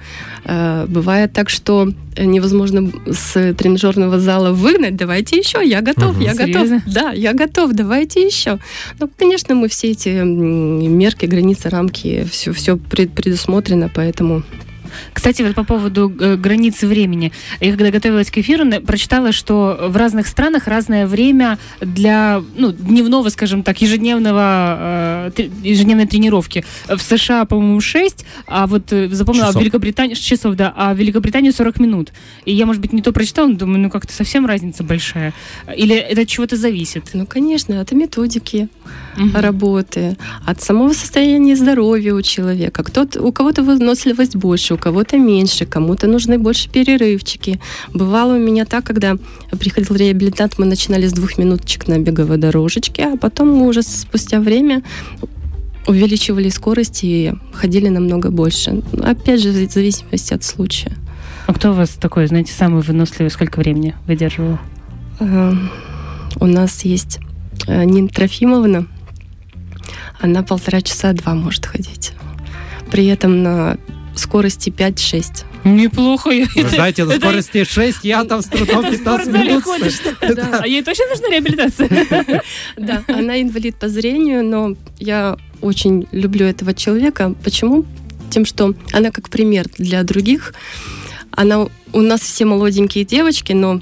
Э, 0.45 0.85
Бывает 0.87 1.33
так, 1.33 1.49
что 1.49 1.89
невозможно 2.17 2.89
с 3.05 3.53
тренажерного 3.53 4.19
зала 4.19 4.51
выгнать. 4.53 4.95
Давайте 4.95 5.37
еще, 5.37 5.59
я 5.63 5.81
готов, 5.81 6.13
Мгм. 6.15 6.21
я 6.21 6.33
Серьезно? 6.33 6.77
готов. 6.77 6.93
Да, 6.93 7.11
я 7.11 7.33
готов, 7.33 7.73
давайте 7.73 8.25
еще. 8.25 8.59
Ну, 8.99 9.09
конечно, 9.17 9.55
мы 9.55 9.67
все 9.67 9.91
эти 9.91 10.09
мерки, 10.23 11.25
границы, 11.25 11.69
рамки, 11.69 12.25
все, 12.31 12.53
все 12.53 12.77
предусмотрено, 12.77 13.89
поэтому 13.93 14.43
Кстати, 15.13 15.42
вот 15.42 15.56
по 15.56 15.63
поводу 15.63 16.13
э, 16.20 16.36
границы 16.36 16.88
времени. 16.88 17.32
Я 17.60 17.72
когда 17.72 17.92
готовилась 17.92 18.30
к 18.32 18.38
эфиру, 18.38 18.66
на- 18.66 18.82
прочитала, 18.82 19.32
что 19.32 19.77
в 19.89 19.96
разных 19.98 20.27
странах 20.27 20.68
разное 20.68 21.08
время 21.08 21.58
для 21.82 22.42
ну, 22.56 22.72
дневного, 22.72 23.30
скажем 23.30 23.63
так, 23.63 23.82
ежедневного, 23.82 25.32
э, 25.38 25.50
ежедневной 25.63 26.06
тренировки. 26.08 26.63
В 26.88 27.00
США, 27.01 27.46
по-моему, 27.46 27.82
6, 27.82 28.25
а 28.48 28.68
вот 28.68 28.92
э, 28.94 29.10
запомнила, 29.10 29.46
а 29.48 29.50
в 29.50 29.51
Часов. 29.54 29.62
Великобритании 29.62 30.13
6 30.16 30.25
часов, 30.27 30.56
да, 30.56 30.74
а 30.75 30.94
в 30.94 30.98
Великобритании 30.98 31.51
40 31.51 31.80
минут. 31.80 32.12
И 32.46 32.54
я, 32.54 32.66
может 32.66 32.82
быть, 32.82 32.94
не 32.94 33.01
то 33.01 33.12
прочитала, 33.12 33.48
но 33.48 33.56
думаю, 33.56 33.80
ну 33.80 33.89
как-то 33.89 34.13
совсем 34.13 34.46
разница 34.46 34.84
большая. 34.84 35.34
Или 35.75 35.96
это 35.96 36.22
от 36.22 36.27
чего-то 36.27 36.56
зависит? 36.56 37.04
Ну, 37.13 37.25
конечно, 37.25 37.74
это 37.74 37.96
методики 37.96 38.70
Мгм. 39.18 39.36
работы, 39.36 40.18
от 40.46 40.62
самого 40.62 40.94
состояния 40.94 41.56
здоровья 41.56 42.13
у 42.13 42.22
человека. 42.22 42.84
Кто-то, 42.84 43.22
у 43.22 43.32
кого-то 43.32 43.63
выносливость 43.63 44.36
больше, 44.36 44.75
у 44.75 44.77
кого-то 44.88 45.17
меньше, 45.17 45.65
кому-то 45.65 46.08
нужны 46.08 46.38
больше 46.39 46.70
перерывчики. 46.70 47.60
Бывало 47.94 48.36
у 48.36 48.39
меня 48.39 48.63
так, 48.63 48.86
когда 48.86 49.17
приходил 49.60 49.98
реабилитант, 49.98 50.58
мы 50.58 50.65
начинали 50.65 51.08
с 51.08 51.12
двух 51.12 51.38
минуточек 51.38 51.89
на 51.89 52.00
беговой 52.00 52.38
дорожечке, 52.38 53.03
а 53.03 53.17
потом 53.17 53.50
мы 53.50 53.67
уже 53.67 53.82
спустя 53.82 54.39
время 54.39 54.84
увеличивали 55.88 56.48
скорость 56.48 57.03
и 57.03 57.34
ходили 57.51 57.89
намного 57.89 58.32
больше. 58.32 58.82
Опять 59.03 59.41
же, 59.41 59.50
в 59.50 59.72
зависимости 59.72 60.34
от 60.34 60.46
случая. 60.46 60.94
А 61.48 61.53
кто 61.53 61.72
у 61.72 61.74
вас 61.74 61.89
такой, 61.89 62.27
знаете, 62.27 62.53
самый 62.53 62.82
выносливый, 62.82 63.29
сколько 63.29 63.60
времени 63.60 63.94
выдерживал? 64.08 64.58
Э, 65.20 65.51
У 66.39 66.46
нас 66.46 66.86
есть 66.86 67.20
э, 67.67 67.84
Нина 67.84 68.08
Трофимовна. 68.08 68.88
Она 70.22 70.44
полтора 70.44 70.79
часа 70.79 71.12
два 71.12 71.34
может 71.34 71.65
ходить. 71.65 72.13
При 72.89 73.06
этом 73.08 73.44
на 73.44 73.77
скорости 74.17 74.69
5-6. 74.69 75.43
Неплохо. 75.63 76.29
Вы 76.29 76.69
знаете, 76.69 77.03
на 77.05 77.12
это- 77.13 77.19
скорости 77.21 77.63
6, 77.63 78.03
я 78.03 78.24
там 78.24 78.41
с 78.41 78.45
трудом 78.45 78.79
Это 78.86 78.88
в 78.88 78.91
15 78.91 79.01
спортзале 79.01 79.50
минут. 79.50 79.63
А 80.62 80.67
ей 80.67 80.83
точно 80.83 81.05
нужна 81.07 81.29
реабилитация? 81.29 82.41
Да, 82.77 83.03
она 83.07 83.41
инвалид 83.41 83.75
по 83.77 83.89
зрению, 83.89 84.43
но 84.43 84.75
я 85.00 85.38
очень 85.62 86.07
люблю 86.12 86.45
этого 86.45 86.74
человека. 86.74 87.33
Почему? 87.43 87.86
Тем, 88.29 88.45
что 88.45 88.74
она 88.91 89.12
как 89.12 89.29
пример 89.29 89.67
для 89.77 90.03
других. 90.03 90.53
Она 91.31 91.67
у 91.93 92.01
нас 92.01 92.21
все 92.21 92.45
молоденькие 92.45 93.05
девочки, 93.05 93.53
но 93.53 93.81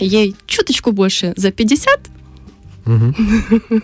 ей 0.00 0.36
чуточку 0.46 0.92
больше 0.92 1.32
за 1.36 1.50
50, 1.50 2.00
Мгм. 2.86 3.14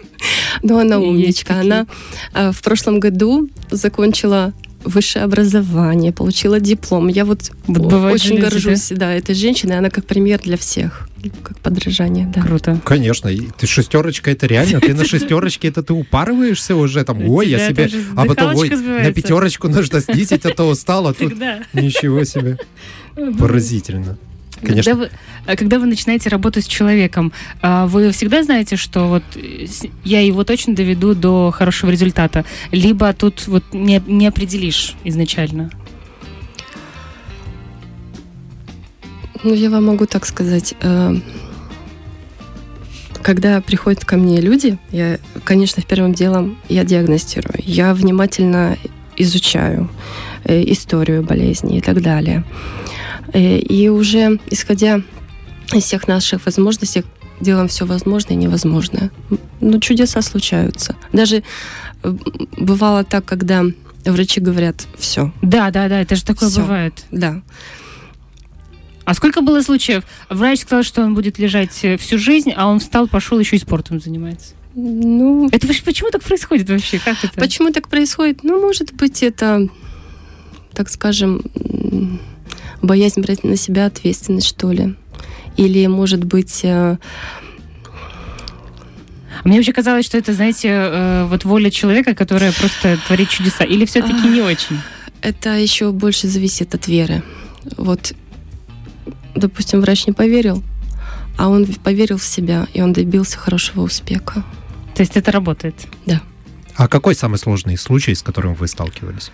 но 0.62 0.78
она 0.78 0.98
умничка. 0.98 1.60
Она 1.60 1.86
э, 2.32 2.52
в 2.52 2.62
прошлом 2.62 3.00
году 3.00 3.48
закончила 3.70 4.52
высшее 4.84 5.24
образование, 5.24 6.12
получила 6.12 6.60
диплом. 6.60 7.08
Я 7.08 7.24
вот, 7.24 7.50
Вот 7.66 7.92
очень 7.92 8.36
люди, 8.36 8.42
горжусь 8.42 8.88
да? 8.90 9.12
этой 9.12 9.34
женщиной. 9.34 9.78
Она 9.78 9.90
как 9.90 10.04
пример 10.04 10.40
для 10.40 10.56
всех, 10.56 11.08
как 11.42 11.58
подражание. 11.58 12.30
Да. 12.34 12.42
Круто. 12.42 12.80
Конечно, 12.84 13.28
и 13.28 13.48
ты 13.58 13.66
шестерочка, 13.66 14.30
это 14.30 14.46
реально, 14.46 14.80
ты 14.80 14.94
на 14.94 15.04
шестерочке, 15.04 15.68
это 15.68 15.82
ты 15.82 15.92
упарываешься 15.92 16.76
уже 16.76 17.04
там, 17.04 17.28
ой, 17.28 17.48
я 17.48 17.68
тебя 17.68 17.88
себе, 17.88 18.00
а 18.16 18.24
потом, 18.26 18.54
ой, 18.54 18.68
на 18.70 19.12
пятерочку 19.12 19.68
нужно 19.68 20.00
снизить, 20.00 20.44
а 20.44 20.50
то 20.50 20.64
устал, 20.64 21.08
а 21.08 21.14
тут 21.14 21.34
ничего 21.72 22.24
себе, 22.24 22.58
поразительно. 23.38 24.18
Конечно. 24.64 24.92
Когда 24.92 24.94
вы, 24.94 25.10
а 25.46 25.56
когда 25.56 25.78
вы 25.78 25.86
начинаете 25.86 26.28
работу 26.30 26.60
с 26.60 26.66
человеком, 26.66 27.32
а, 27.62 27.86
вы 27.86 28.10
всегда 28.12 28.42
знаете, 28.42 28.76
что 28.76 29.08
вот 29.08 29.22
э, 29.36 29.66
я 30.04 30.20
его 30.20 30.44
точно 30.44 30.74
доведу 30.74 31.14
до 31.14 31.50
хорошего 31.50 31.90
результата, 31.90 32.44
либо 32.72 33.12
тут 33.12 33.46
вот 33.46 33.64
не, 33.72 34.02
не 34.06 34.26
определишь 34.26 34.94
изначально. 35.04 35.70
Ну, 39.42 39.52
я 39.54 39.68
вам 39.70 39.84
могу 39.86 40.06
так 40.06 40.24
сказать. 40.26 40.74
э, 40.80 41.14
Когда 43.22 43.60
приходят 43.60 44.04
ко 44.04 44.16
мне 44.16 44.40
люди, 44.40 44.78
я, 44.90 45.18
конечно, 45.44 45.82
первым 45.82 46.14
делом 46.14 46.56
я 46.68 46.84
диагностирую. 46.84 47.60
Я 47.64 47.94
внимательно 47.94 48.76
изучаю 49.16 49.88
э, 50.44 50.62
историю 50.72 51.22
болезни 51.22 51.78
и 51.78 51.80
так 51.80 52.00
далее. 52.02 52.44
Э, 53.34 53.58
И 53.58 53.88
уже 53.90 54.38
исходя 54.50 55.02
из 55.72 55.84
всех 55.84 56.08
наших 56.08 56.44
возможностей, 56.46 57.04
делаем 57.40 57.68
все 57.68 57.84
возможное 57.84 58.36
и 58.36 58.40
невозможное. 58.40 59.10
Ну, 59.60 59.80
чудеса 59.80 60.22
случаются. 60.22 60.94
Даже 61.12 61.42
э, 62.02 62.14
бывало 62.56 63.04
так, 63.04 63.24
когда 63.24 63.64
врачи 64.04 64.40
говорят, 64.40 64.86
все, 64.98 65.32
Да, 65.42 65.70
да, 65.70 65.88
да, 65.88 66.00
это 66.00 66.14
же 66.16 66.24
такое 66.24 66.48
Всё. 66.48 66.60
бывает. 66.60 67.04
да, 67.10 67.42
А 69.04 69.14
сколько 69.14 69.40
было 69.42 69.62
случаев? 69.62 70.04
Врач 70.30 70.60
сказал, 70.60 70.82
что 70.84 71.02
он 71.02 71.14
будет 71.14 71.38
лежать 71.38 71.78
э, 71.84 71.96
всю 71.96 72.18
жизнь, 72.18 72.52
а 72.56 72.68
он 72.68 72.78
встал, 72.80 73.08
пошел, 73.08 73.38
еще 73.38 73.56
и 73.56 73.58
спортом 73.58 74.00
занимается. 74.00 74.54
ну, 74.74 75.48
Это 75.52 75.66
вообще- 75.66 75.82
почему 75.84 76.10
так 76.10 76.22
происходит 76.22 76.68
вообще? 76.70 76.98
Как 76.98 77.16
это? 77.24 77.34
Почему 77.40 77.70
так 77.72 77.88
происходит? 77.88 78.44
Ну, 78.44 78.60
может 78.60 78.92
быть, 78.94 79.22
это, 79.22 79.66
так 80.74 80.88
скажем, 80.90 81.42
боязнь 82.86 83.20
брать 83.20 83.44
на 83.44 83.56
себя 83.56 83.86
ответственность, 83.86 84.48
что 84.48 84.72
ли. 84.72 84.94
Или, 85.56 85.86
может 85.86 86.24
быть, 86.24 86.60
э, 86.64 86.96
Мне 89.44 89.56
вообще 89.56 89.72
казалось, 89.72 90.06
что 90.06 90.16
это, 90.16 90.32
знаете, 90.32 90.68
э, 90.70 91.26
вот 91.26 91.44
воля 91.44 91.70
человека, 91.70 92.14
которая 92.14 92.52
просто 92.52 92.98
творит 93.06 93.28
чудеса. 93.28 93.64
Или 93.64 93.84
все-таки 93.84 94.28
не 94.28 94.40
очень? 94.40 94.78
это 95.24 95.56
еще 95.56 95.90
больше 95.90 96.28
зависит 96.28 96.74
от 96.74 96.86
веры. 96.86 97.22
Вот 97.78 98.12
допустим, 99.34 99.80
врач 99.80 100.06
не 100.06 100.12
поверил, 100.12 100.62
а 101.36 101.48
он 101.48 101.66
поверил 101.66 102.18
в 102.18 102.24
себя, 102.24 102.66
и 102.74 102.80
он 102.80 102.92
добился 102.92 103.38
хорошего 103.38 103.82
успеха. 103.82 104.44
То 104.94 105.02
есть 105.02 105.16
это 105.16 105.32
работает? 105.32 105.74
Да. 106.06 106.20
А 106.76 106.88
какой 106.88 107.14
самый 107.14 107.38
сложный 107.38 107.76
случай, 107.76 108.14
с 108.14 108.22
которым 108.22 108.54
вы 108.54 108.68
сталкивались? 108.68 109.30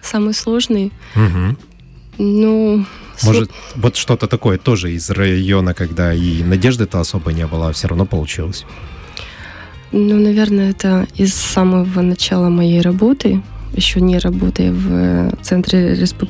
Самый 0.00 0.34
сложный? 0.34 0.92
Угу. 1.14 1.56
Ну... 2.18 2.84
Может, 3.22 3.50
вот 3.74 3.96
что-то 3.96 4.26
такое 4.26 4.58
тоже 4.58 4.92
из 4.92 5.10
района, 5.10 5.74
когда 5.74 6.14
и 6.14 6.42
надежды-то 6.42 7.00
особо 7.00 7.32
не 7.32 7.46
было, 7.46 7.68
а 7.68 7.72
все 7.72 7.88
равно 7.88 8.06
получилось? 8.06 8.64
Ну, 9.90 10.16
наверное, 10.16 10.70
это 10.70 11.06
из 11.16 11.34
самого 11.34 12.02
начала 12.02 12.48
моей 12.48 12.80
работы, 12.80 13.42
еще 13.72 14.00
не 14.00 14.18
работая 14.18 14.72
в 14.72 15.36
Центре 15.42 15.94
респуб... 15.94 16.28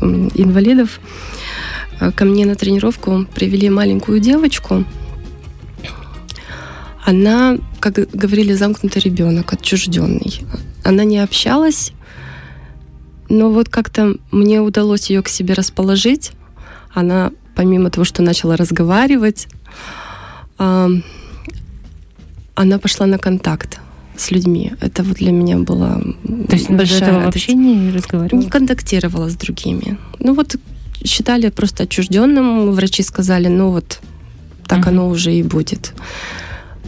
инвалидов, 0.00 1.00
ко 2.14 2.24
мне 2.24 2.46
на 2.46 2.54
тренировку 2.54 3.26
привели 3.34 3.70
маленькую 3.70 4.20
девочку. 4.20 4.84
Она, 7.04 7.58
как 7.80 7.94
говорили, 8.12 8.54
замкнутый 8.54 9.02
ребенок, 9.02 9.52
отчужденный. 9.52 10.40
Она 10.84 11.04
не 11.04 11.18
общалась, 11.18 11.92
но 13.28 13.50
вот 13.50 13.68
как-то 13.68 14.14
мне 14.30 14.60
удалось 14.60 15.10
ее 15.10 15.22
к 15.22 15.28
себе 15.28 15.54
расположить. 15.54 16.32
Она, 16.92 17.32
помимо 17.54 17.90
того, 17.90 18.04
что 18.04 18.22
начала 18.22 18.56
разговаривать, 18.56 19.48
она 20.56 21.02
пошла 22.80 23.06
на 23.06 23.18
контакт 23.18 23.80
с 24.16 24.30
людьми. 24.30 24.72
Это 24.80 25.02
вот 25.02 25.18
для 25.18 25.30
меня 25.30 25.58
было 25.58 26.02
То 26.48 26.56
есть 26.56 26.70
большая 26.70 27.02
этого 27.02 27.24
вообще 27.24 27.54
не 27.54 27.90
разговаривала? 27.92 28.40
Не 28.40 28.50
контактировала 28.50 29.28
с 29.28 29.34
другими. 29.36 29.96
Ну 30.18 30.34
вот 30.34 30.56
считали 31.04 31.50
просто 31.50 31.84
отчужденным. 31.84 32.72
Врачи 32.72 33.02
сказали, 33.02 33.48
ну 33.48 33.70
вот 33.70 34.00
так 34.66 34.80
uh-huh. 34.80 34.88
оно 34.88 35.08
уже 35.08 35.32
и 35.32 35.42
будет. 35.42 35.94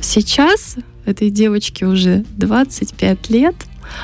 Сейчас 0.01 0.77
этой 1.07 1.31
девочке 1.31 1.87
уже 1.87 2.25
25 2.37 3.31
лет. 3.31 3.55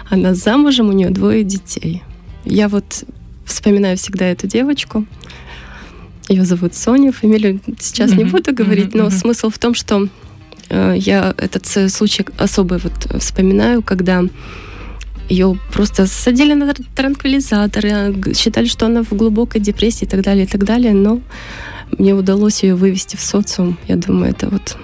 Она 0.09 0.35
замужем, 0.35 0.89
у 0.89 0.93
нее 0.93 1.11
двое 1.11 1.45
детей. 1.45 2.03
Я 2.47 2.69
вот 2.69 3.05
вспоминаю 3.45 3.99
всегда 3.99 4.27
эту 4.27 4.47
девочку. 4.47 5.05
Ее 6.29 6.45
зовут 6.45 6.75
Соня, 6.75 7.13
фамилию 7.13 7.61
сейчас 7.79 8.11
uh-huh. 8.11 8.17
не 8.17 8.25
буду 8.25 8.55
говорить, 8.55 8.95
uh-huh. 8.95 9.05
но 9.05 9.11
смысл 9.11 9.51
в 9.51 9.59
том, 9.59 9.75
что 9.75 10.09
Э, 10.69 10.95
я 10.97 11.35
этот 11.37 11.67
случай 11.93 12.27
особо 12.39 12.81
вот 12.83 13.21
вспоминаю, 13.21 13.83
когда 13.83 14.23
ее 15.29 15.59
просто 15.73 16.07
садили 16.07 16.55
на 16.55 16.73
транквилизаторы, 16.95 18.15
считали, 18.35 18.67
что 18.67 18.87
она 18.87 19.03
в 19.03 19.13
глубокой 19.13 19.61
депрессии 19.61 20.05
и 20.05 20.09
так 20.09 20.23
далее, 20.23 20.45
и 20.45 20.49
так 20.49 20.65
далее, 20.65 20.93
но 20.93 21.21
мне 21.99 22.15
удалось 22.15 22.63
ее 22.63 22.75
вывести 22.75 23.17
в 23.17 23.21
социум. 23.21 23.77
Я 23.89 23.97
думаю, 23.97 24.31
это 24.31 24.49
вот 24.49 24.77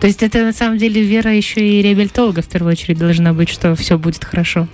то 0.00 0.08
есть 0.08 0.20
это 0.24 0.42
на 0.42 0.52
самом 0.52 0.78
деле 0.78 1.00
вера 1.00 1.32
еще 1.32 1.60
и 1.60 1.80
реабилитолога 1.80 2.42
в 2.42 2.48
первую 2.48 2.72
очередь 2.72 2.98
должна 2.98 3.32
быть, 3.32 3.48
что 3.48 3.76
все 3.76 3.96
будет 3.96 4.24
хорошо. 4.24 4.66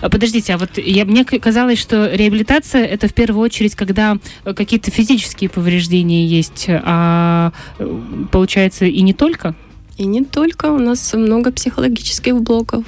А, 0.00 0.08
подождите, 0.08 0.54
а 0.54 0.58
вот 0.58 0.78
я, 0.78 1.04
мне 1.04 1.24
казалось, 1.24 1.78
что 1.78 2.14
реабилитация 2.14 2.84
это 2.84 3.08
в 3.08 3.14
первую 3.14 3.42
очередь, 3.42 3.74
когда 3.74 4.18
какие-то 4.44 4.90
физические 4.90 5.50
повреждения 5.50 6.26
есть, 6.26 6.66
а 6.68 7.52
э, 7.78 8.00
получается 8.30 8.86
и 8.86 9.00
не 9.02 9.14
только? 9.14 9.54
И 9.96 10.06
не 10.06 10.24
только, 10.24 10.66
у 10.66 10.78
нас 10.78 11.12
много 11.14 11.50
психологических 11.50 12.40
блоков. 12.40 12.84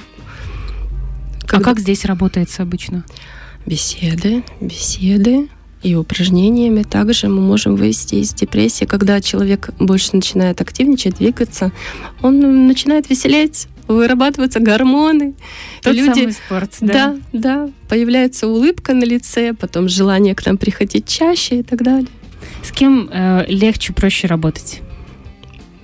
Когда... 1.45 1.57
А 1.57 1.61
как 1.61 1.79
здесь 1.79 2.05
работается 2.05 2.63
обычно? 2.63 3.03
Беседы, 3.65 4.43
беседы 4.61 5.49
и 5.83 5.95
упражнениями. 5.95 6.83
Также 6.83 7.27
мы 7.27 7.41
можем 7.41 7.75
вывести 7.75 8.15
из 8.15 8.33
депрессии, 8.33 8.85
когда 8.85 9.19
человек 9.19 9.71
больше 9.79 10.11
начинает 10.13 10.61
активничать, 10.61 11.17
двигаться, 11.17 11.71
он 12.21 12.67
начинает 12.67 13.09
веселеть, 13.09 13.67
вырабатываются 13.87 14.59
гормоны. 14.59 15.33
Тот 15.81 15.95
люди, 15.95 16.19
самый 16.19 16.33
спорт, 16.33 16.75
да? 16.81 16.93
Да, 16.93 17.17
да. 17.33 17.69
Появляется 17.89 18.47
улыбка 18.47 18.93
на 18.93 19.03
лице, 19.03 19.53
потом 19.53 19.89
желание 19.89 20.35
к 20.35 20.45
нам 20.45 20.57
приходить 20.57 21.07
чаще 21.07 21.59
и 21.59 21.63
так 21.63 21.81
далее. 21.83 22.09
С 22.63 22.71
кем 22.71 23.09
э, 23.11 23.45
легче, 23.47 23.93
проще 23.93 24.27
работать? 24.27 24.81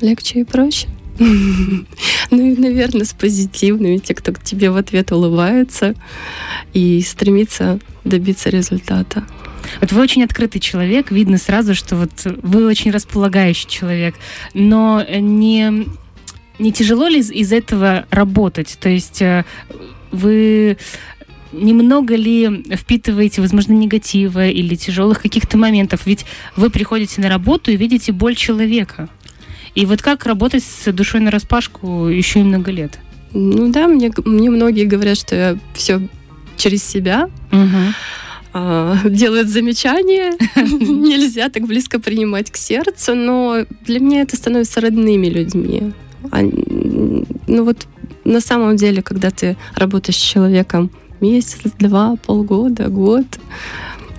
Легче 0.02 0.42
и 0.42 0.44
проще. 0.44 0.88
Ну 2.30 2.46
и, 2.46 2.58
наверное, 2.58 3.06
с 3.06 3.14
позитивными, 3.14 3.98
те, 3.98 4.14
кто 4.14 4.34
к 4.34 4.44
тебе 4.44 4.70
в 4.70 4.76
ответ 4.76 5.12
улыбаются 5.14 5.96
и 6.74 7.02
стремится 7.02 7.80
добиться 8.04 8.50
результата. 8.50 9.24
Вот 9.82 9.92
вы 9.92 10.02
очень 10.02 10.24
открытый 10.24 10.62
человек, 10.62 11.12
видно 11.12 11.38
сразу, 11.38 11.74
что 11.74 11.96
вот 11.96 12.12
вы 12.26 12.66
очень 12.66 12.92
располагающий 12.92 13.68
человек, 13.68 14.16
но 14.54 15.04
не, 15.10 15.88
не 16.60 16.72
тяжело 16.72 17.08
ли 17.08 17.20
из, 17.20 17.52
этого 17.52 18.06
работать? 18.10 18.78
То 18.80 18.90
есть 18.90 19.22
э, 19.22 19.46
вы 20.12 20.78
немного 21.52 22.16
ли 22.16 22.64
впитываете, 22.76 23.42
возможно, 23.42 23.74
негатива 23.74 24.48
или 24.48 24.76
тяжелых 24.76 25.22
каких-то 25.22 25.58
моментов? 25.58 26.06
Ведь 26.06 26.26
вы 26.56 26.70
приходите 26.70 27.22
на 27.22 27.30
работу 27.30 27.72
и 27.72 27.78
видите 27.78 28.12
боль 28.12 28.36
человека. 28.36 29.10
И 29.76 29.86
вот 29.86 30.02
как 30.02 30.26
работать 30.26 30.64
с 30.64 30.92
душой 30.92 31.22
на 31.22 31.32
распашку 31.32 32.08
еще 32.08 32.40
и 32.40 32.44
много 32.44 32.72
лет? 32.72 33.00
Ну 33.34 33.72
да, 33.72 33.88
мне, 33.88 34.12
мне 34.26 34.50
многие 34.50 34.86
говорят, 34.86 35.18
что 35.18 35.36
я 35.36 35.58
все 35.76 36.02
через 36.56 36.84
себя. 36.84 37.30
Угу. 37.52 39.10
Делают 39.10 39.50
замечания. 39.50 40.34
Нельзя 40.56 41.50
так 41.50 41.68
близко 41.68 42.00
принимать 42.00 42.50
к 42.50 42.58
сердцу, 42.58 43.14
но 43.14 43.66
для 43.86 44.00
меня 44.00 44.22
это 44.22 44.36
становится 44.36 44.82
родными 44.82 45.28
людьми. 45.28 45.94
А, 46.32 46.42
ну 46.42 47.64
вот 47.64 47.88
на 48.26 48.42
самом 48.42 48.76
деле, 48.76 49.02
когда 49.02 49.32
ты 49.32 49.58
работаешь 49.76 50.18
с 50.18 50.22
человеком 50.22 50.92
месяц, 51.22 51.60
два, 51.80 52.16
полгода, 52.18 52.90
год, 52.90 53.26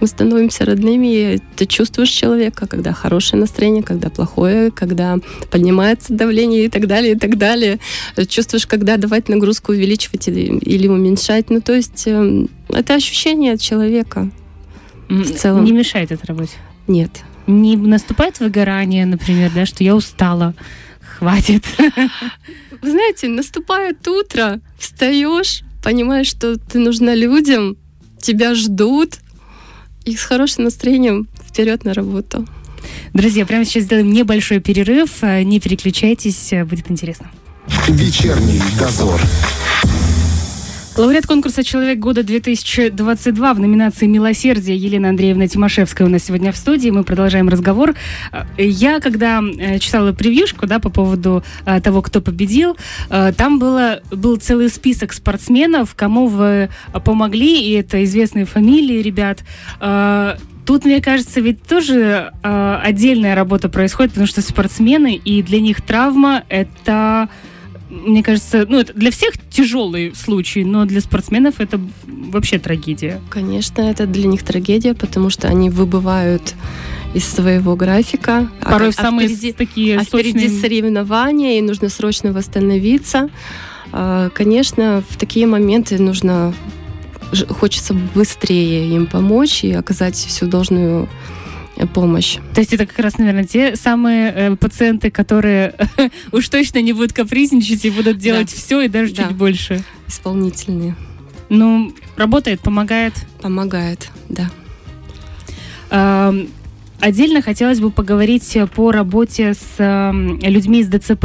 мы 0.01 0.07
становимся 0.07 0.65
родными, 0.65 1.07
и 1.07 1.41
ты 1.57 1.67
чувствуешь 1.67 2.11
человека, 2.11 2.67
когда 2.67 2.93
хорошее 2.93 3.41
настроение, 3.41 3.83
когда 3.83 4.11
плохое, 4.11 4.71
когда 4.71 5.19
поднимается 5.51 6.13
давление 6.13 6.67
и 6.67 6.69
так 6.69 6.87
далее, 6.87 7.15
и 7.15 7.19
так 7.19 7.37
далее. 7.37 7.81
Чувствуешь, 8.29 8.67
когда 8.67 8.97
давать 8.97 9.29
нагрузку 9.29 9.73
увеличивать 9.73 10.29
или 10.29 10.89
уменьшать. 10.89 11.51
Ну, 11.51 11.61
то 11.61 11.75
есть 11.75 12.07
эм, 12.07 12.49
это 12.69 12.95
ощущение 12.95 13.55
от 13.55 13.61
человека 13.61 14.31
в 15.09 15.31
целом. 15.33 15.65
Не 15.65 15.73
мешает 15.73 16.13
это 16.13 16.27
работе? 16.27 16.53
Нет. 16.87 17.11
Не 17.47 17.77
наступает 17.77 18.41
выгорание, 18.41 19.07
например, 19.07 19.51
да, 19.55 19.67
что 19.67 19.83
я 19.83 19.97
устала, 19.97 20.55
хватит. 21.19 21.65
Вы 22.83 22.91
знаете, 22.91 23.29
наступает 23.29 24.07
утро, 24.07 24.61
встаешь, 24.79 25.63
понимаешь, 25.83 26.29
что 26.29 26.57
ты 26.57 26.79
нужна 26.79 27.15
людям, 27.15 27.77
тебя 28.21 28.55
ждут, 28.55 29.19
и 30.05 30.17
с 30.17 30.23
хорошим 30.23 30.65
настроением 30.65 31.29
вперед 31.47 31.85
на 31.85 31.93
работу. 31.93 32.47
Друзья, 33.13 33.45
прямо 33.45 33.65
сейчас 33.65 33.85
сделаем 33.85 34.13
небольшой 34.13 34.61
перерыв. 34.61 35.23
Не 35.23 35.61
переключайтесь, 35.61 36.53
будет 36.65 36.91
интересно. 36.91 37.31
Вечерний 37.89 38.63
дозор. 38.79 39.21
Лауреат 40.99 41.29
конкурса 41.29 41.63
«Человек 41.63 42.01
года 42.01 42.23
2022» 42.23 43.55
в 43.55 43.61
номинации 43.61 44.07
«Милосердие» 44.07 44.77
Елена 44.77 45.11
Андреевна 45.11 45.47
Тимошевская 45.47 46.09
у 46.09 46.11
нас 46.11 46.25
сегодня 46.25 46.51
в 46.51 46.57
студии. 46.57 46.91
Мы 46.91 47.05
продолжаем 47.05 47.49
разговор. 47.49 47.95
Я, 48.57 48.99
когда 48.99 49.41
э, 49.41 49.79
читала 49.79 50.11
превьюшку 50.11 50.67
да, 50.67 50.81
по 50.81 50.91
поводу 50.91 51.45
э, 51.67 51.81
того, 51.81 52.03
кто 52.03 52.21
победил, 52.21 52.77
э, 53.11 53.33
там 53.37 53.61
было, 53.61 54.01
был 54.11 54.39
целый 54.39 54.69
список 54.71 55.13
спортсменов, 55.13 55.95
кому 55.95 56.27
вы 56.27 56.69
помогли, 57.05 57.63
и 57.63 57.75
это 57.75 58.03
известные 58.03 58.45
фамилии 58.45 59.01
ребят. 59.01 59.45
Тут, 60.69 60.85
мне 60.85 61.01
кажется, 61.01 61.41
ведь 61.41 61.63
тоже 61.63 62.33
э, 62.43 62.81
отдельная 62.83 63.35
работа 63.35 63.71
происходит, 63.71 64.13
потому 64.13 64.27
что 64.27 64.43
спортсмены, 64.43 65.15
и 65.15 65.43
для 65.43 65.61
них 65.61 65.81
травма 65.81 66.43
это 66.51 67.31
мне 67.91 68.23
кажется, 68.23 68.67
ну, 68.69 68.79
это 68.79 68.93
для 68.93 69.11
всех 69.11 69.35
тяжелый 69.51 70.15
случай, 70.15 70.65
но 70.65 70.85
для 70.85 71.01
спортсменов 71.01 71.61
это 71.61 71.81
вообще 72.07 72.59
трагедия. 72.59 73.21
Конечно, 73.31 73.83
это 73.83 74.07
для 74.07 74.27
них 74.27 74.43
трагедия, 74.43 74.95
потому 74.95 75.31
что 75.31 75.49
они 75.49 75.71
выбывают 75.71 76.55
из 77.15 77.25
своего 77.25 77.77
графика. 77.77 78.51
Порой 78.61 78.91
а, 78.91 78.93
самые 78.93 79.27
а 79.27 79.29
впереди, 79.29 79.53
такие 79.53 79.99
а 79.99 80.05
впереди 80.05 80.49
соревнования, 80.49 81.59
и 81.59 81.63
нужно 81.63 81.89
срочно 81.89 82.33
восстановиться. 82.33 83.31
А, 83.93 84.29
конечно, 84.31 85.03
в 85.09 85.17
такие 85.17 85.47
моменты 85.47 85.99
нужно 85.99 86.55
хочется 87.49 87.95
быстрее 88.15 88.89
им 88.89 89.07
помочь 89.07 89.65
и 89.65 89.73
оказать 89.73 90.17
всю 90.17 90.47
должную 90.47 91.09
помощь. 91.87 92.39
То 92.55 92.61
есть 92.61 92.73
это 92.73 92.87
как 92.87 92.99
раз, 92.99 93.19
наверное, 93.19 93.45
те 93.45 93.77
самые 93.77 94.33
э, 94.35 94.57
пациенты, 94.57 95.11
которые 95.11 95.75
уж 96.33 96.49
точно 96.49 96.83
не 96.83 96.93
будут 96.93 97.13
капризничать 97.13 97.85
и 97.85 97.91
будут 97.91 98.19
делать 98.19 98.51
да. 98.51 98.57
все 98.57 98.81
и 98.83 98.89
даже 98.89 99.15
да. 99.15 99.25
чуть 99.25 99.37
больше. 99.37 99.83
Исполнительные. 100.07 100.97
Ну, 101.49 101.93
работает, 102.17 102.61
помогает? 102.61 103.15
Помогает, 103.41 104.11
да. 104.29 104.51
А, 105.91 106.35
отдельно 107.01 107.43
хотелось 107.43 107.81
бы 107.81 107.91
поговорить 107.91 108.59
по 108.75 108.93
работе 108.93 109.55
с 109.55 110.13
людьми 110.43 110.81
из 110.81 110.89
ДЦП. 110.89 111.25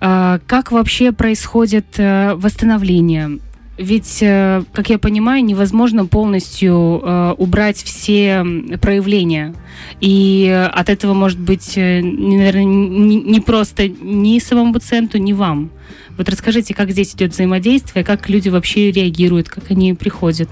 Э, 0.00 0.40
как 0.46 0.72
вообще 0.72 1.12
происходит 1.12 1.86
э, 1.98 2.34
восстановление? 2.34 3.38
Ведь, 3.82 4.18
э, 4.22 4.62
как 4.72 4.90
я 4.90 4.98
понимаю, 4.98 5.44
невозможно 5.44 6.06
полностью 6.06 7.00
э, 7.02 7.34
убрать 7.36 7.82
все 7.82 8.46
проявления. 8.80 9.54
И 10.00 10.48
от 10.72 10.88
этого 10.88 11.14
может 11.14 11.40
быть, 11.40 11.72
э, 11.76 12.00
наверное, 12.00 12.64
не, 12.64 13.40
просто 13.40 13.88
ни 13.88 14.38
самому 14.38 14.72
пациенту, 14.72 15.18
ни 15.18 15.32
вам. 15.32 15.70
Вот 16.16 16.28
расскажите, 16.28 16.74
как 16.74 16.92
здесь 16.92 17.14
идет 17.14 17.32
взаимодействие, 17.32 18.04
как 18.04 18.28
люди 18.28 18.48
вообще 18.50 18.92
реагируют, 18.92 19.48
как 19.48 19.72
они 19.72 19.94
приходят. 19.94 20.48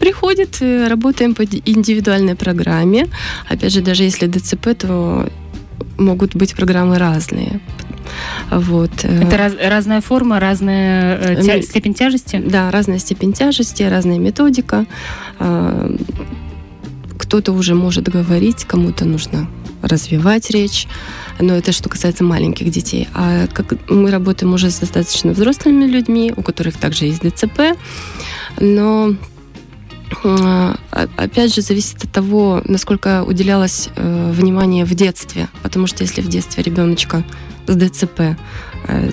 Приходят, 0.00 0.62
работаем 0.62 1.34
по 1.34 1.42
индивидуальной 1.42 2.36
программе. 2.36 3.08
Опять 3.50 3.72
же, 3.72 3.82
даже 3.82 4.04
если 4.04 4.26
ДЦП, 4.28 4.68
то 4.78 5.28
могут 5.98 6.34
быть 6.34 6.54
программы 6.54 6.98
разные. 6.98 7.60
Вот. 8.50 8.90
Э, 9.02 9.22
Это 9.22 9.36
раз, 9.36 9.54
разная 9.62 10.00
форма, 10.00 10.40
разная 10.40 11.18
э, 11.18 11.42
тя, 11.42 11.62
степень 11.62 11.94
тяжести? 11.94 12.42
Да, 12.44 12.70
разная 12.70 12.98
степень 12.98 13.32
тяжести, 13.32 13.82
разная 13.82 14.18
методика. 14.18 14.86
А, 15.38 15.94
кто-то 17.18 17.52
уже 17.52 17.74
может 17.74 18.08
говорить, 18.08 18.64
кому-то 18.64 19.04
нужно 19.04 19.48
развивать 19.82 20.50
речь, 20.50 20.86
но 21.38 21.54
это 21.54 21.72
что 21.72 21.88
касается 21.88 22.24
маленьких 22.24 22.70
детей. 22.70 23.08
А 23.14 23.46
как 23.48 23.74
мы 23.88 24.10
работаем 24.10 24.54
уже 24.54 24.70
с 24.70 24.78
достаточно 24.78 25.32
взрослыми 25.32 25.84
людьми, 25.84 26.32
у 26.36 26.42
которых 26.42 26.76
также 26.76 27.06
есть 27.06 27.22
ДЦП, 27.22 27.76
но 28.58 29.14
опять 30.92 31.54
же, 31.54 31.62
зависит 31.62 32.04
от 32.04 32.12
того, 32.12 32.62
насколько 32.64 33.24
уделялось 33.24 33.88
э, 33.96 34.30
внимание 34.32 34.84
в 34.84 34.94
детстве. 34.94 35.48
Потому 35.62 35.86
что 35.86 36.02
если 36.04 36.20
в 36.20 36.28
детстве 36.28 36.62
ребеночка 36.62 37.24
с 37.66 37.74
ДЦП 37.74 38.36
э, 38.88 39.10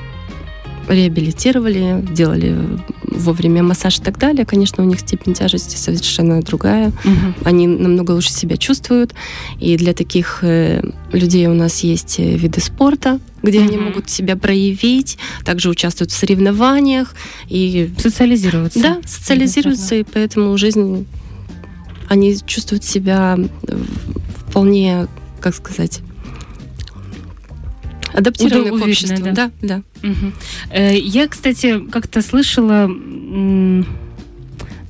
реабилитировали, 0.87 2.05
делали 2.11 2.57
вовремя 3.03 3.63
массаж 3.63 3.99
и 3.99 4.01
так 4.01 4.17
далее, 4.17 4.45
конечно, 4.45 4.83
у 4.83 4.87
них 4.87 4.99
степень 4.99 5.33
тяжести 5.33 5.75
совершенно 5.75 6.41
другая. 6.41 6.89
Угу. 6.89 7.45
Они 7.45 7.67
намного 7.67 8.11
лучше 8.11 8.31
себя 8.31 8.57
чувствуют. 8.57 9.13
И 9.59 9.77
для 9.77 9.93
таких 9.93 10.39
э, 10.41 10.83
людей 11.11 11.47
у 11.47 11.53
нас 11.53 11.81
есть 11.81 12.19
э, 12.19 12.35
виды 12.35 12.59
спорта, 12.59 13.19
где 13.41 13.59
угу. 13.59 13.67
они 13.67 13.77
могут 13.77 14.09
себя 14.09 14.35
проявить, 14.35 15.17
также 15.45 15.69
участвуют 15.69 16.11
в 16.11 16.15
соревнованиях 16.15 17.15
и 17.49 17.91
социализироваться. 17.97 18.79
Да, 18.81 19.01
социализируются, 19.05 19.95
и 19.95 20.03
поэтому 20.03 20.57
жизнь 20.57 21.05
они 22.09 22.37
чувствуют 22.45 22.83
себя 22.83 23.37
вполне, 24.47 25.07
как 25.39 25.55
сказать, 25.55 26.01
адаптированы 28.13 28.69
Удо- 28.69 28.79
к 28.79 28.83
обществу. 28.83 29.25
Да, 29.25 29.31
да. 29.31 29.51
да. 29.61 29.81
Угу. 30.03 30.33
Я, 30.75 31.27
кстати, 31.27 31.79
как-то 31.89 32.21
слышала 32.21 32.89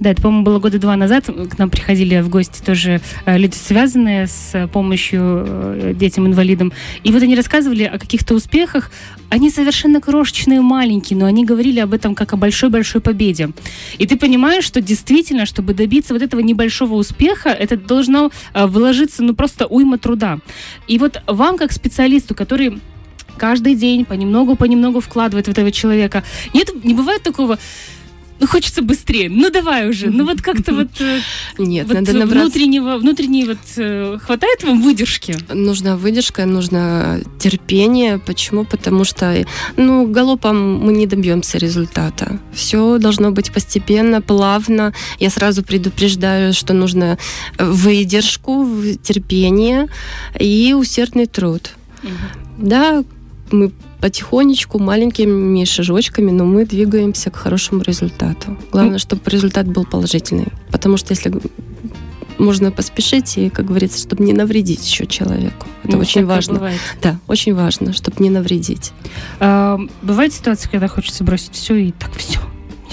да, 0.03 0.09
это, 0.09 0.21
по-моему, 0.21 0.43
было 0.43 0.59
года 0.59 0.79
два 0.79 0.97
назад. 0.97 1.27
К 1.27 1.57
нам 1.57 1.69
приходили 1.69 2.19
в 2.19 2.27
гости 2.27 2.61
тоже 2.61 2.99
э, 3.25 3.37
люди, 3.37 3.55
связанные 3.55 4.27
с 4.27 4.67
помощью 4.73 5.21
э, 5.23 5.93
детям-инвалидам. 5.95 6.73
И 7.03 7.11
вот 7.13 7.23
они 7.23 7.37
рассказывали 7.37 7.83
о 7.83 7.97
каких-то 7.97 8.33
успехах. 8.33 8.91
Они 9.29 9.49
совершенно 9.49 10.01
крошечные, 10.01 10.59
маленькие, 10.59 11.17
но 11.17 11.25
они 11.25 11.45
говорили 11.45 11.79
об 11.79 11.93
этом 11.93 12.15
как 12.15 12.33
о 12.33 12.37
большой-большой 12.37 12.99
победе. 12.99 13.51
И 13.97 14.05
ты 14.05 14.17
понимаешь, 14.17 14.65
что 14.65 14.81
действительно, 14.81 15.45
чтобы 15.45 15.73
добиться 15.73 16.13
вот 16.13 16.21
этого 16.21 16.41
небольшого 16.41 16.95
успеха, 16.95 17.49
это 17.49 17.77
должно 17.77 18.29
э, 18.53 18.65
вложиться, 18.65 19.23
ну, 19.23 19.33
просто 19.33 19.67
уйма 19.67 19.97
труда. 19.97 20.39
И 20.85 20.97
вот 20.97 21.21
вам, 21.27 21.57
как 21.57 21.71
специалисту, 21.71 22.35
который 22.35 22.81
каждый 23.37 23.75
день 23.75 24.05
понемногу-понемногу 24.05 24.99
вкладывает 24.99 25.47
в 25.47 25.51
этого 25.51 25.71
человека, 25.71 26.23
нет, 26.53 26.69
не 26.83 26.93
бывает 26.93 27.23
такого, 27.23 27.57
ну 28.43 28.47
хочется 28.47 28.81
быстрее, 28.81 29.29
ну 29.29 29.49
давай 29.49 29.89
уже, 29.89 30.09
ну 30.09 30.25
вот 30.25 30.41
как-то 30.41 30.73
вот... 30.73 30.89
Э, 30.99 31.19
Нет, 31.57 31.87
вот 31.87 31.95
надо 31.95 32.11
набраться... 32.13 32.41
Внутреннего, 32.41 32.97
внутренней 32.97 33.45
вот... 33.45 33.57
Э, 33.77 34.17
хватает 34.21 34.63
вам 34.63 34.81
выдержки? 34.81 35.37
Нужна 35.53 35.95
выдержка, 35.95 36.45
нужно 36.45 37.21
терпение. 37.39 38.19
Почему? 38.19 38.65
Потому 38.65 39.05
что, 39.05 39.45
ну, 39.77 40.07
галопом 40.07 40.77
мы 40.79 40.91
не 40.91 41.07
добьемся 41.07 41.57
результата. 41.57 42.37
Все 42.53 42.97
должно 42.97 43.31
быть 43.31 43.51
постепенно, 43.53 44.21
плавно. 44.21 44.93
Я 45.19 45.29
сразу 45.29 45.63
предупреждаю, 45.63 46.53
что 46.53 46.73
нужно 46.73 47.17
выдержку, 47.57 48.67
терпение 49.03 49.87
и 50.37 50.75
усердный 50.77 51.27
труд. 51.27 51.71
Угу. 52.03 52.67
Да, 52.67 53.03
мы 53.53 53.71
потихонечку, 54.01 54.79
маленькими 54.79 55.63
шажочками, 55.65 56.31
но 56.31 56.45
мы 56.45 56.65
двигаемся 56.65 57.29
к 57.31 57.35
хорошему 57.35 57.81
результату. 57.81 58.57
Главное, 58.71 58.97
чтобы 58.97 59.21
результат 59.27 59.67
был 59.67 59.85
положительный. 59.85 60.47
Потому 60.71 60.97
что 60.97 61.13
если 61.13 61.31
можно 62.37 62.71
поспешить 62.71 63.37
и, 63.37 63.49
как 63.49 63.65
говорится, 63.65 63.99
чтобы 63.99 64.23
не 64.23 64.33
навредить 64.33 64.85
еще 64.85 65.05
человеку. 65.05 65.67
Это 65.83 65.95
ну, 65.95 65.99
очень 65.99 66.25
важно. 66.25 66.55
Бывает. 66.55 66.79
Да, 67.01 67.19
очень 67.27 67.53
важно, 67.53 67.93
чтобы 67.93 68.17
не 68.19 68.29
навредить. 68.29 68.91
А, 69.39 69.79
бывает 70.01 70.33
ситуация, 70.33 70.69
когда 70.69 70.87
хочется 70.87 71.23
бросить 71.23 71.53
все 71.53 71.75
и 71.75 71.91
так 71.91 72.13
все. 72.15 72.39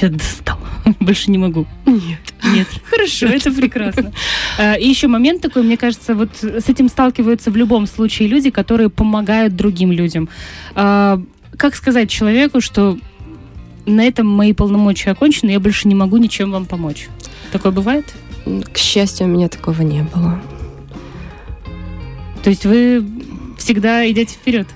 Я 0.00 0.08
достал. 0.08 0.58
Больше 1.00 1.30
не 1.30 1.38
могу. 1.38 1.66
Нет. 1.86 2.20
Нет. 2.44 2.66
Хорошо, 2.90 3.26
это 3.26 3.52
прекрасно. 3.52 4.12
А, 4.58 4.74
и 4.74 4.88
еще 4.88 5.08
момент 5.08 5.42
такой, 5.42 5.62
мне 5.62 5.76
кажется, 5.76 6.14
вот 6.14 6.30
с 6.42 6.68
этим 6.68 6.88
сталкиваются 6.88 7.50
в 7.50 7.56
любом 7.56 7.86
случае 7.86 8.28
люди, 8.28 8.50
которые 8.50 8.88
помогают 8.88 9.56
другим 9.56 9.92
людям. 9.92 10.28
А, 10.74 11.20
как 11.56 11.74
сказать 11.74 12.10
человеку, 12.10 12.60
что 12.60 12.98
на 13.86 14.04
этом 14.04 14.26
мои 14.26 14.52
полномочия 14.52 15.10
окончены, 15.10 15.50
я 15.50 15.60
больше 15.60 15.88
не 15.88 15.94
могу 15.94 16.16
ничем 16.16 16.50
вам 16.50 16.66
помочь? 16.66 17.08
Такое 17.52 17.72
бывает? 17.72 18.06
К 18.72 18.78
счастью, 18.78 19.26
у 19.26 19.30
меня 19.30 19.48
такого 19.48 19.82
не 19.82 20.02
было. 20.02 20.40
То 22.42 22.48
есть 22.48 22.64
вы 22.64 23.04
всегда 23.58 24.10
идете 24.10 24.34
вперед? 24.34 24.66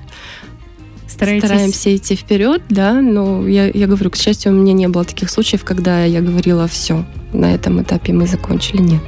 Стараетесь... 1.14 1.48
Стараемся 1.48 1.94
идти 1.94 2.16
вперед, 2.16 2.62
да, 2.68 3.00
но 3.00 3.46
я, 3.46 3.68
я 3.68 3.86
говорю, 3.86 4.10
к 4.10 4.16
счастью, 4.16 4.52
у 4.52 4.54
меня 4.56 4.72
не 4.72 4.88
было 4.88 5.04
таких 5.04 5.30
случаев, 5.30 5.64
когда 5.64 6.04
я 6.04 6.20
говорила, 6.20 6.66
все, 6.66 7.04
на 7.32 7.54
этом 7.54 7.80
этапе 7.80 8.12
мы 8.12 8.26
закончили, 8.26 8.82
нет. 8.82 9.02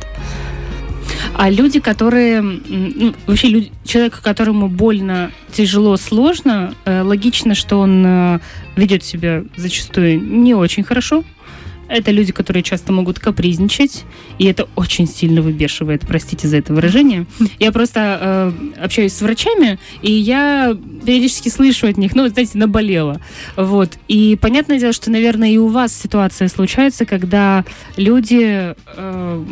А 1.35 1.51
люди, 1.51 1.81
которые, 1.81 2.41
ну, 2.43 3.15
вообще 3.27 3.49
люди, 3.49 3.73
человек, 3.85 4.21
которому 4.21 4.69
больно, 4.69 5.33
тяжело, 5.53 5.97
сложно, 5.97 6.75
э, 6.85 7.03
логично, 7.03 7.55
что 7.55 7.79
он 7.79 8.05
э, 8.07 8.39
ведет 8.77 9.05
себя 9.05 9.43
зачастую 9.57 10.21
не 10.21 10.55
очень 10.55 10.85
хорошо, 10.85 11.25
это 11.89 12.11
люди, 12.11 12.33
которые 12.33 12.63
часто 12.63 12.93
могут 12.93 13.19
капризничать, 13.19 14.05
и 14.39 14.47
это 14.47 14.69
очень 14.75 15.07
сильно 15.07 15.43
выбешивает, 15.43 16.03
простите 16.07 16.49
за 16.49 16.59
это 16.59 16.73
выражение. 16.73 17.27
Я 17.59 17.73
просто 17.73 18.19
э, 18.21 18.83
общаюсь 18.83 19.13
с 19.13 19.23
врачами, 19.23 19.79
и 20.03 20.11
я 20.11 20.77
периодически 21.05 21.49
слышу 21.49 21.87
от 21.87 21.97
них, 21.97 22.15
ну, 22.15 22.29
знаете, 22.29 22.59
наболело. 22.59 23.21
Вот. 23.57 23.99
И 24.09 24.37
понятное 24.41 24.79
дело, 24.79 24.93
что, 24.93 25.11
наверное, 25.11 25.51
и 25.51 25.59
у 25.59 25.69
вас 25.69 25.95
ситуация 25.95 26.49
случается, 26.49 27.05
когда 27.05 27.65
люди 27.97 28.75
э, 28.97 29.45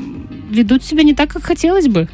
ведут 0.50 0.82
себя 0.82 1.02
не 1.02 1.14
так, 1.14 1.30
как 1.30 1.44
хотелось 1.44 1.88
бы. 1.88 2.08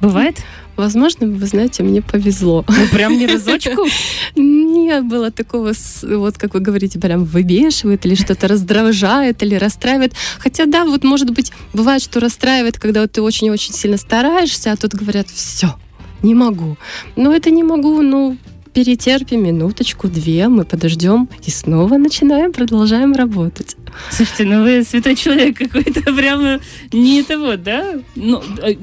Бывает? 0.00 0.42
Возможно, 0.76 1.26
вы 1.26 1.46
знаете, 1.46 1.82
мне 1.82 2.02
повезло. 2.02 2.64
Ну, 2.68 2.88
прям 2.88 3.16
не 3.16 3.26
разочку? 3.26 3.86
Не 4.36 5.00
было 5.02 5.30
такого, 5.30 5.72
вот 6.02 6.36
как 6.36 6.54
вы 6.54 6.60
говорите, 6.60 6.98
прям 6.98 7.24
выбешивает 7.24 8.04
или 8.06 8.14
что-то 8.14 8.48
раздражает 8.48 9.42
или 9.42 9.54
расстраивает. 9.54 10.14
Хотя, 10.38 10.66
да, 10.66 10.84
вот 10.84 11.04
может 11.04 11.30
быть, 11.30 11.52
бывает, 11.72 12.02
что 12.02 12.20
расстраивает, 12.20 12.78
когда 12.78 13.02
вот 13.02 13.12
ты 13.12 13.22
очень-очень 13.22 13.72
сильно 13.72 13.96
стараешься, 13.96 14.72
а 14.72 14.76
тут 14.76 14.94
говорят, 14.94 15.28
все, 15.28 15.76
не 16.22 16.34
могу. 16.34 16.76
Но 17.16 17.32
это 17.32 17.50
не 17.50 17.62
могу, 17.62 18.02
ну, 18.02 18.36
перетерпим 18.74 19.44
минуточку, 19.44 20.08
две, 20.08 20.48
мы 20.48 20.64
подождем 20.64 21.28
и 21.46 21.50
снова 21.50 21.96
начинаем, 21.96 22.52
продолжаем 22.52 23.12
работать. 23.12 23.76
Слушайте, 24.10 24.44
ну 24.44 24.62
вы 24.64 24.82
святой 24.82 25.14
человек 25.14 25.56
какой-то, 25.56 26.00
прямо 26.16 26.58
не 26.92 27.20
это 27.20 27.38
вот, 27.38 27.62
да? 27.62 27.94
Ну, 28.16 28.42
э, 28.62 28.74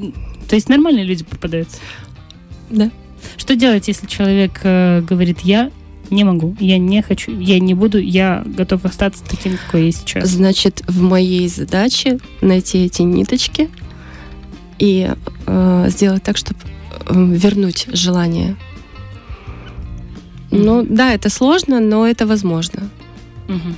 то 0.52 0.56
есть 0.56 0.68
нормальные 0.68 1.06
люди 1.06 1.24
попадаются? 1.24 1.78
Да. 2.70 2.92
Что 3.38 3.56
делать, 3.56 3.88
если 3.88 4.06
человек 4.06 4.60
э, 4.64 5.00
говорит, 5.00 5.40
я 5.44 5.72
не 6.10 6.26
могу, 6.26 6.58
я 6.60 6.78
не 6.78 7.02
хочу, 7.02 7.32
я 7.40 7.58
не 7.62 7.74
буду, 7.74 8.00
я 8.00 8.44
готов 8.46 8.84
остаться 8.84 9.24
таким, 9.24 9.56
какой 9.56 9.86
я 9.86 9.92
сейчас? 9.94 10.28
Значит, 10.28 10.84
в 10.90 11.02
моей 11.02 11.48
задаче 11.48 12.20
найти 12.42 12.84
эти 12.84 13.02
ниточки 13.02 13.70
и 14.78 15.10
э, 15.48 15.86
сделать 15.88 16.24
так, 16.24 16.36
чтобы 16.36 16.60
э, 17.08 17.14
вернуть 17.16 17.88
желание. 17.94 18.58
Mm-hmm. 20.50 20.64
Ну, 20.66 20.84
да, 20.84 21.14
это 21.14 21.30
сложно, 21.30 21.80
но 21.80 22.06
это 22.06 22.28
возможно. 22.28 22.90
Mm-hmm. 23.48 23.76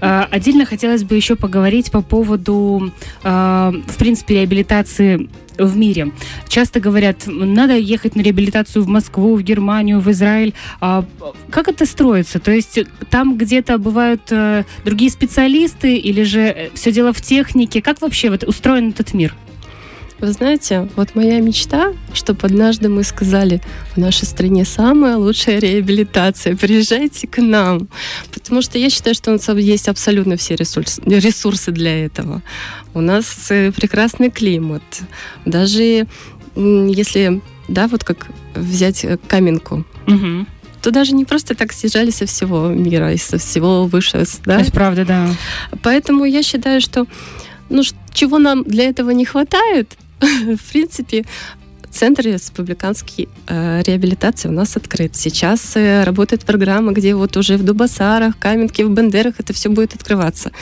Э, 0.00 0.26
отдельно 0.30 0.64
хотелось 0.64 1.04
бы 1.04 1.16
еще 1.16 1.36
поговорить 1.36 1.90
по 1.90 2.02
поводу, 2.02 2.92
э, 3.22 3.28
в 3.28 3.96
принципе, 3.98 4.34
реабилитации 4.34 5.28
в 5.64 5.76
мире. 5.76 6.12
Часто 6.48 6.80
говорят, 6.80 7.24
надо 7.26 7.76
ехать 7.76 8.16
на 8.16 8.22
реабилитацию 8.22 8.82
в 8.82 8.88
Москву, 8.88 9.36
в 9.36 9.42
Германию, 9.42 10.00
в 10.00 10.10
Израиль. 10.10 10.54
А 10.80 11.04
как 11.50 11.68
это 11.68 11.86
строится? 11.86 12.38
То 12.38 12.50
есть 12.50 12.80
там 13.10 13.36
где-то 13.36 13.78
бывают 13.78 14.22
э, 14.30 14.64
другие 14.84 15.10
специалисты 15.10 15.96
или 15.96 16.22
же 16.22 16.40
э, 16.40 16.70
все 16.74 16.92
дело 16.92 17.12
в 17.12 17.20
технике? 17.20 17.82
Как 17.82 18.00
вообще 18.00 18.30
вот 18.30 18.44
устроен 18.44 18.90
этот 18.90 19.14
мир? 19.14 19.34
Вы 20.20 20.32
знаете, 20.32 20.88
вот 20.96 21.14
моя 21.14 21.40
мечта, 21.40 21.94
чтобы 22.12 22.40
однажды 22.42 22.88
мы 22.88 23.04
сказали, 23.04 23.62
в 23.94 23.96
нашей 23.96 24.26
стране 24.26 24.64
самая 24.64 25.16
лучшая 25.16 25.58
реабилитация, 25.58 26.56
приезжайте 26.56 27.26
к 27.26 27.40
нам. 27.40 27.88
Потому 28.32 28.60
что 28.60 28.78
я 28.78 28.90
считаю, 28.90 29.14
что 29.14 29.30
у 29.30 29.34
нас 29.34 29.48
есть 29.48 29.88
абсолютно 29.88 30.36
все 30.36 30.56
ресурсы, 30.56 31.00
ресурсы 31.06 31.72
для 31.72 32.04
этого. 32.04 32.42
У 32.92 33.00
нас 33.00 33.50
э, 33.50 33.72
прекрасный 33.72 34.30
климат. 34.30 34.82
Даже 35.46 36.06
если, 36.54 37.40
да, 37.68 37.88
вот 37.88 38.04
как 38.04 38.28
взять 38.54 39.04
э, 39.04 39.18
каменку, 39.26 39.84
угу 40.06 40.46
то 40.80 40.90
даже 40.90 41.12
не 41.12 41.26
просто 41.26 41.54
так 41.54 41.72
съезжали 41.72 42.08
со 42.10 42.24
всего 42.24 42.68
мира 42.68 43.12
и 43.12 43.18
со 43.18 43.36
всего 43.36 43.84
выше. 43.84 44.24
Да? 44.46 44.62
Это 44.62 44.72
правда, 44.72 45.04
да. 45.04 45.28
Поэтому 45.82 46.24
я 46.24 46.42
считаю, 46.42 46.80
что 46.80 47.06
ну, 47.68 47.82
чего 48.12 48.38
нам 48.38 48.64
для 48.64 48.84
этого 48.84 49.10
не 49.10 49.24
хватает, 49.24 49.96
в 50.56 50.72
принципе, 50.72 51.24
Центр 51.90 52.22
республиканской 52.22 53.28
э, 53.48 53.82
реабилитации 53.84 54.48
у 54.48 54.52
нас 54.52 54.76
открыт. 54.76 55.16
Сейчас 55.16 55.72
э, 55.74 56.04
работает 56.04 56.44
программа, 56.44 56.92
где 56.92 57.14
вот 57.16 57.36
уже 57.36 57.56
в 57.56 57.64
Дубасарах, 57.64 58.38
Каменке, 58.38 58.84
в 58.86 58.90
Бендерах 58.90 59.34
это 59.38 59.52
все 59.52 59.68
будет 59.70 59.94
открываться. 59.94 60.52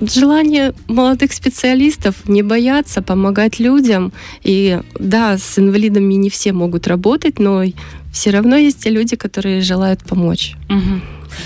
Желание 0.00 0.74
молодых 0.88 1.32
специалистов 1.32 2.26
не 2.26 2.42
бояться, 2.42 3.02
помогать 3.02 3.60
людям. 3.60 4.12
И 4.42 4.80
да, 4.98 5.36
с 5.36 5.58
инвалидами 5.58 6.14
не 6.14 6.30
все 6.30 6.52
могут 6.52 6.88
работать, 6.88 7.38
но 7.38 7.64
все 8.12 8.30
равно 8.30 8.56
есть 8.56 8.82
те 8.82 8.90
люди, 8.90 9.14
которые 9.14 9.60
желают 9.60 10.02
помочь. 10.04 10.54
Угу. 10.70 11.00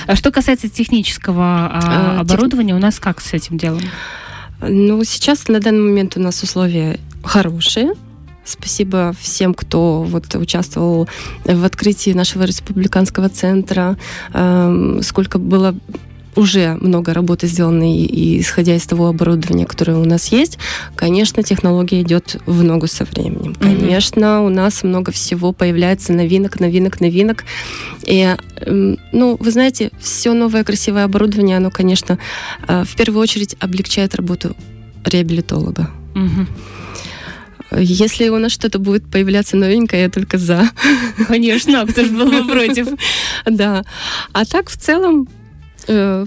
А 0.06 0.16
что 0.16 0.30
касается 0.30 0.68
технического 0.68 1.68
а, 1.72 2.20
оборудования, 2.20 2.72
тех... 2.72 2.76
у 2.76 2.80
нас 2.80 3.00
как 3.00 3.20
с 3.20 3.32
этим 3.32 3.58
делом? 3.58 3.82
Ну, 4.60 5.04
сейчас 5.04 5.48
на 5.48 5.60
данный 5.60 5.82
момент 5.82 6.16
у 6.16 6.20
нас 6.20 6.42
условия 6.42 6.98
хорошие. 7.22 7.92
Спасибо 8.44 9.14
всем, 9.20 9.52
кто 9.52 10.02
вот 10.02 10.34
участвовал 10.34 11.06
в 11.44 11.64
открытии 11.64 12.12
нашего 12.12 12.44
республиканского 12.44 13.28
центра. 13.28 13.98
Эм, 14.32 15.02
сколько 15.02 15.38
было 15.38 15.74
уже 16.38 16.78
много 16.80 17.12
работы 17.12 17.48
сделано, 17.48 17.92
и, 17.92 18.04
и 18.04 18.40
исходя 18.40 18.76
из 18.76 18.86
того 18.86 19.08
оборудования, 19.08 19.66
которое 19.66 19.96
у 19.96 20.04
нас 20.04 20.28
есть, 20.28 20.58
конечно, 20.94 21.42
технология 21.42 22.00
идет 22.00 22.36
в 22.46 22.62
ногу 22.62 22.86
со 22.86 23.04
временем. 23.04 23.52
Mm-hmm. 23.52 23.76
Конечно, 23.80 24.44
у 24.44 24.48
нас 24.48 24.84
много 24.84 25.10
всего 25.10 25.52
появляется 25.52 26.12
новинок, 26.12 26.60
новинок, 26.60 27.00
новинок. 27.00 27.44
И, 28.06 28.36
ну, 28.66 29.36
вы 29.40 29.50
знаете, 29.50 29.90
все 30.00 30.32
новое 30.32 30.62
красивое 30.62 31.04
оборудование, 31.04 31.56
оно, 31.56 31.70
конечно, 31.70 32.18
э, 32.68 32.84
в 32.84 32.94
первую 32.96 33.20
очередь 33.20 33.56
облегчает 33.58 34.14
работу 34.14 34.54
реабилитолога. 35.04 35.90
Mm-hmm. 36.14 36.46
Если 37.80 38.28
у 38.28 38.38
нас 38.38 38.52
что-то 38.52 38.78
будет 38.78 39.10
появляться 39.10 39.56
новенькое, 39.56 40.02
я 40.02 40.08
только 40.08 40.38
за. 40.38 40.70
Конечно, 41.26 41.84
кто 41.86 42.04
же 42.04 42.10
был 42.10 42.30
бы 42.30 42.46
против. 42.46 42.88
Да. 43.44 43.84
А 44.32 44.44
так, 44.44 44.70
в 44.70 44.76
целом, 44.76 45.28
Э, 45.88 46.26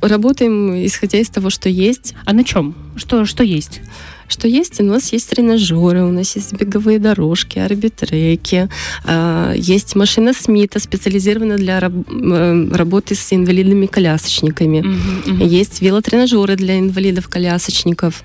работаем 0.00 0.86
исходя 0.86 1.18
из 1.18 1.28
того, 1.28 1.50
что 1.50 1.68
есть. 1.68 2.14
А 2.24 2.32
на 2.32 2.44
чем? 2.44 2.74
Что, 2.96 3.24
что 3.24 3.42
есть? 3.42 3.80
Что 4.28 4.46
есть? 4.46 4.80
У 4.80 4.84
нас 4.84 5.12
есть 5.12 5.28
тренажеры, 5.28 6.04
у 6.04 6.12
нас 6.12 6.36
есть 6.36 6.52
беговые 6.52 7.00
дорожки, 7.00 7.58
арбитреки, 7.58 8.68
э, 9.04 9.54
есть 9.56 9.96
машина 9.96 10.32
Смита, 10.32 10.78
специализированная 10.78 11.56
для 11.56 11.80
раб 11.80 11.92
э, 12.08 12.68
работы 12.72 13.16
с 13.16 13.32
инвалидами-колясочниками. 13.32 14.80
Угу, 14.80 15.34
угу. 15.34 15.44
Есть 15.44 15.82
велотренажеры 15.82 16.54
для 16.54 16.78
инвалидов-колясочников. 16.78 18.22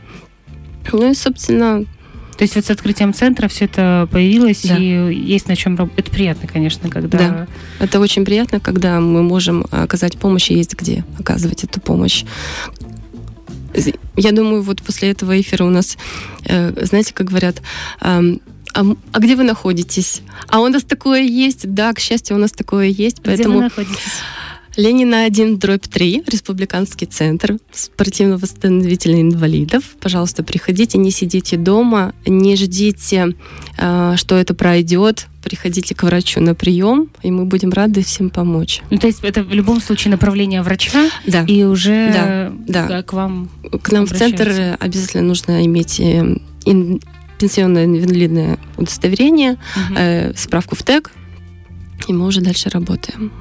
Ну 0.94 1.12
и, 1.12 1.16
собственно, 1.16 1.86
то 2.38 2.44
есть 2.44 2.56
вот 2.56 2.66
с 2.66 2.70
открытием 2.70 3.14
центра 3.14 3.48
все 3.48 3.66
это 3.66 4.08
появилось, 4.12 4.64
да. 4.64 4.78
и 4.78 5.16
есть 5.16 5.48
на 5.48 5.56
чем 5.56 5.78
работать. 5.78 6.06
Это 6.06 6.12
приятно, 6.12 6.48
конечно, 6.48 6.90
когда... 6.90 7.18
Да, 7.18 7.48
это 7.80 8.00
очень 8.00 8.26
приятно, 8.26 8.60
когда 8.60 9.00
мы 9.00 9.24
можем 9.24 9.66
оказать 9.72 10.18
помощь, 10.18 10.52
и 10.52 10.56
есть 10.56 10.76
где 10.76 11.06
оказывать 11.18 11.64
эту 11.64 11.80
помощь. 11.80 12.26
Я 14.16 14.32
думаю, 14.32 14.62
вот 14.62 14.82
после 14.82 15.12
этого 15.12 15.40
эфира 15.40 15.66
у 15.66 15.70
нас, 15.70 15.98
э, 16.46 16.86
знаете, 16.86 17.14
как 17.14 17.28
говорят, 17.28 17.62
а, 18.00 18.22
а 19.12 19.20
где 19.20 19.36
вы 19.36 19.44
находитесь? 19.44 20.22
А 20.48 20.60
у 20.60 20.68
нас 20.68 20.84
такое 20.84 21.22
есть, 21.22 21.74
да, 21.74 21.94
к 21.94 22.00
счастью, 22.00 22.36
у 22.36 22.40
нас 22.40 22.52
такое 22.52 22.88
есть, 22.88 23.22
поэтому... 23.24 23.50
Где 23.50 23.58
вы 23.58 23.64
находитесь? 23.64 24.22
Ленина 24.78 25.24
1, 25.24 25.58
дробь 25.58 25.88
3, 25.88 26.24
Республиканский 26.28 27.08
центр 27.08 27.58
спортивно-восстановительных 27.72 29.22
инвалидов. 29.22 29.84
Пожалуйста, 30.02 30.44
приходите, 30.44 30.98
не 30.98 31.12
сидите 31.12 31.56
дома, 31.56 32.14
не 32.26 32.56
ждите, 32.58 33.36
а, 33.78 34.18
что 34.18 34.36
это 34.36 34.54
пройдет. 34.54 35.28
Приходите 35.44 35.96
к 35.96 36.04
врачу 36.04 36.42
на 36.42 36.56
прием, 36.56 37.10
и 37.22 37.32
мы 37.32 37.46
будем 37.46 37.72
рады 37.72 38.04
всем 38.04 38.30
помочь. 38.30 38.82
Ну, 38.90 38.98
то 38.98 39.08
есть 39.08 39.24
это 39.24 39.44
в 39.44 39.54
любом 39.54 39.80
случае 39.80 40.12
направление 40.12 40.62
врача, 40.62 41.10
да. 41.26 41.46
и 41.48 41.64
уже 41.64 42.52
да, 42.68 42.88
да. 42.88 43.04
к 43.04 43.14
вам 43.14 43.50
К 43.82 43.92
нам 43.92 44.08
в 44.08 44.12
центр 44.12 44.76
обязательно 44.80 45.24
нужно 45.24 45.64
иметь 45.66 46.00
э, 46.00 46.38
пенсионное 47.40 47.86
инвалидное 47.86 48.58
удостоверение, 48.76 49.52
угу. 49.52 49.96
э, 49.98 50.34
справку 50.36 50.76
в 50.76 50.84
ТЭК, 50.84 51.12
и 52.08 52.14
мы 52.14 52.26
уже 52.26 52.42
дальше 52.42 52.70
работаем. 52.70 53.32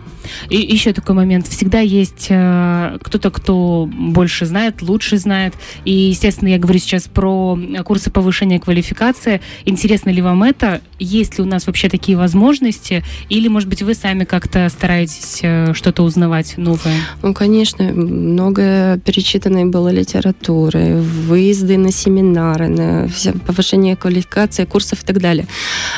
И 0.48 0.56
еще 0.56 0.92
такой 0.92 1.14
момент. 1.14 1.46
Всегда 1.48 1.80
есть 1.80 2.26
э, 2.30 2.98
кто-то, 3.02 3.30
кто 3.30 3.88
больше 3.92 4.46
знает, 4.46 4.82
лучше 4.82 5.16
знает. 5.18 5.54
И, 5.84 5.92
естественно, 5.92 6.48
я 6.48 6.58
говорю 6.58 6.78
сейчас 6.78 7.04
про 7.04 7.58
курсы 7.84 8.10
повышения 8.10 8.60
квалификации. 8.60 9.40
Интересно 9.64 10.10
ли 10.10 10.22
вам 10.22 10.42
это? 10.42 10.80
Есть 10.98 11.38
ли 11.38 11.44
у 11.44 11.46
нас 11.46 11.66
вообще 11.66 11.88
такие 11.88 12.16
возможности? 12.16 13.04
Или, 13.28 13.48
может 13.48 13.68
быть, 13.68 13.82
вы 13.82 13.94
сами 13.94 14.24
как-то 14.24 14.68
стараетесь 14.68 15.40
э, 15.42 15.74
что-то 15.74 16.02
узнавать 16.02 16.56
новое? 16.56 17.00
Ну, 17.22 17.34
конечно, 17.34 17.84
много 17.84 18.98
перечитанной 19.04 19.64
было 19.66 19.88
литературы, 19.88 21.00
выезды 21.00 21.76
на 21.78 21.92
семинары, 21.92 22.68
на 22.68 23.08
повышение 23.46 23.96
квалификации, 23.96 24.64
курсов 24.64 25.02
и 25.02 25.06
так 25.06 25.20
далее. 25.20 25.46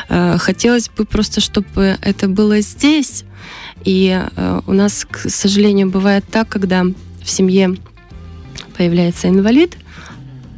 Э, 0.09 0.37
хотелось 0.39 0.89
бы 0.89 1.05
просто, 1.05 1.41
чтобы 1.41 1.97
это 2.01 2.29
было 2.29 2.61
здесь, 2.61 3.25
и 3.85 4.21
э, 4.37 4.61
у 4.67 4.73
нас, 4.73 5.07
к 5.11 5.29
сожалению, 5.29 5.89
бывает 5.91 6.25
так, 6.31 6.49
когда 6.49 6.85
в 7.23 7.31
семье 7.31 7.77
появляется 8.77 9.29
инвалид, 9.29 9.77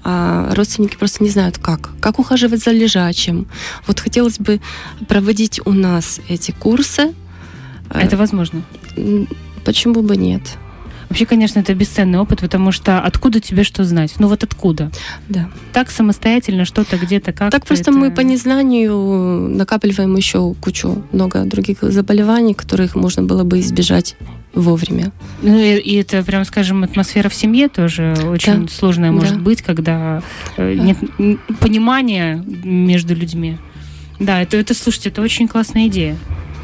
а 0.05 0.55
родственники 0.55 0.97
просто 0.97 1.23
не 1.23 1.31
знают, 1.31 1.59
как. 1.59 1.91
Как 2.01 2.19
ухаживать 2.19 2.63
за 2.63 2.71
лежачим. 2.71 3.47
Вот 3.87 4.01
хотелось 4.01 4.39
бы 4.39 4.61
проводить 5.07 5.61
у 5.67 5.73
нас 5.73 6.21
эти 6.29 6.51
курсы. 6.51 7.15
Это 7.91 8.17
возможно? 8.17 8.63
Почему 9.65 10.03
бы 10.03 10.17
нет? 10.17 10.43
Вообще, 11.09 11.27
конечно, 11.27 11.61
это 11.61 11.75
бесценный 11.75 12.19
опыт, 12.19 12.41
потому 12.41 12.71
что 12.71 13.01
откуда 13.01 13.41
тебе 13.41 13.65
что 13.65 13.85
знать? 13.85 14.15
Ну 14.19 14.29
вот 14.29 14.45
откуда? 14.45 14.91
Да. 15.29 15.49
Так 15.73 15.91
самостоятельно 15.91 16.65
что-то 16.65 16.99
где-то 16.99 17.33
как 17.33 17.51
Так 17.51 17.67
просто 17.67 17.91
это... 17.91 17.99
мы 17.99 18.11
по 18.11 18.21
незнанию 18.21 19.49
накапливаем 19.49 20.15
еще 20.17 20.55
кучу 20.61 21.03
много 21.13 21.45
других 21.45 21.79
заболеваний, 21.83 22.55
которых 22.55 22.95
можно 22.95 23.23
было 23.23 23.45
бы 23.45 23.61
избежать 23.61 24.17
вовремя. 24.55 25.13
Ну 25.43 25.57
и, 25.57 25.79
и 25.79 25.95
это, 25.97 26.23
прям 26.23 26.45
скажем, 26.45 26.83
атмосфера 26.85 27.29
в 27.29 27.35
семье 27.35 27.69
тоже 27.69 28.15
очень 28.27 28.67
да. 28.67 28.73
сложная 28.73 29.13
может 29.13 29.37
да. 29.37 29.41
быть, 29.41 29.63
когда 29.63 30.23
э, 30.57 30.75
нет 30.75 30.99
понимания 31.61 32.43
между 32.65 33.15
людьми. 33.15 33.57
Да, 34.19 34.43
это, 34.43 34.57
это, 34.57 34.75
слушайте, 34.75 35.11
это 35.11 35.23
очень 35.23 35.47
классная 35.47 35.87
идея. 35.87 36.17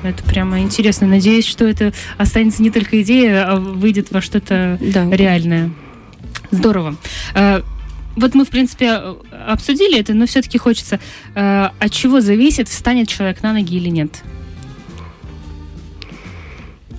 Это 0.04 0.22
прямо 0.22 0.60
интересно. 0.60 1.06
Надеюсь, 1.06 1.46
что 1.46 1.66
это 1.66 1.92
останется 2.18 2.62
не 2.62 2.70
только 2.70 3.00
идея, 3.02 3.50
а 3.50 3.56
выйдет 3.56 4.10
во 4.10 4.20
что-то 4.20 4.78
да. 4.80 5.08
реальное. 5.10 5.70
Здорово. 6.50 6.96
А, 7.34 7.62
вот 8.16 8.34
мы, 8.34 8.44
в 8.44 8.50
принципе, 8.50 8.90
обсудили 9.46 9.98
это, 9.98 10.14
но 10.14 10.26
все-таки 10.26 10.58
хочется, 10.58 11.00
а, 11.34 11.72
от 11.78 11.90
чего 11.90 12.20
зависит, 12.20 12.68
встанет 12.68 13.08
человек 13.08 13.42
на 13.42 13.52
ноги 13.52 13.76
или 13.76 13.88
нет? 13.88 14.22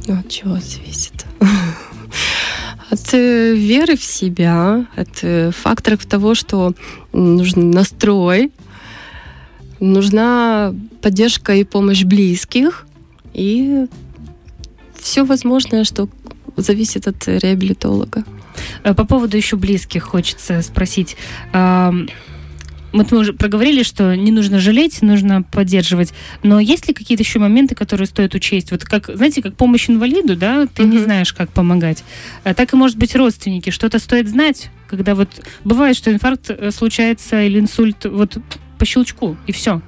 Ну, 0.07 0.19
от 0.19 0.29
чего 0.29 0.55
зависит? 0.59 1.25
От 2.91 3.13
э, 3.13 3.55
веры 3.55 3.97
в 3.97 4.03
себя, 4.03 4.85
от 4.95 5.09
э, 5.23 5.49
факторов 5.51 6.05
того, 6.05 6.35
что 6.35 6.75
нужен 7.13 7.71
настрой, 7.71 8.51
нужна 9.79 10.73
поддержка 11.01 11.55
и 11.55 11.63
помощь 11.63 12.03
близких, 12.03 12.85
и 13.35 13.85
все 14.97 15.25
возможное, 15.25 15.83
что 15.83 16.09
зависит 16.55 17.07
от 17.07 17.27
реабилитолога. 17.27 18.23
Э, 18.83 18.93
по 18.93 19.05
поводу 19.05 19.37
еще 19.37 19.57
близких 19.57 20.03
хочется 20.03 20.61
спросить. 20.61 21.17
Вот 22.95 23.11
мы 23.11 23.17
уже 23.17 23.33
проговорили, 23.33 23.83
что 23.83 24.15
не 24.15 24.31
нужно 24.31 24.59
жалеть, 24.59 25.01
нужно 25.01 25.43
поддерживать. 25.43 26.13
Но 26.43 26.61
есть 26.61 26.87
ли 26.87 26.93
какие-то 26.93 27.23
еще 27.23 27.39
моменты, 27.39 27.75
которые 27.75 28.07
стоит 28.07 28.33
учесть? 28.35 28.71
Вот 28.71 28.85
как, 28.85 29.09
знаете, 29.13 29.41
как 29.41 29.57
помощь 29.57 29.89
инвалиду, 29.89 30.37
да, 30.37 30.65
ты 30.65 30.83
uh-huh. 30.83 30.87
не 30.87 30.99
знаешь, 30.99 31.33
как 31.33 31.51
помогать. 31.51 32.05
А 32.45 32.53
так 32.53 32.71
и, 32.71 32.77
может 32.77 32.97
быть, 32.97 33.13
родственники. 33.13 33.69
Что-то 33.69 33.99
стоит 33.99 34.29
знать, 34.29 34.69
когда 34.87 35.13
вот 35.13 35.27
бывает, 35.65 35.97
что 35.97 36.09
инфаркт 36.09 36.49
э, 36.49 36.71
случается 36.71 37.43
или 37.43 37.59
инсульт 37.59 38.05
вот 38.05 38.37
по 38.79 38.85
щелчку, 38.85 39.35
и 39.45 39.51
все. 39.51 39.81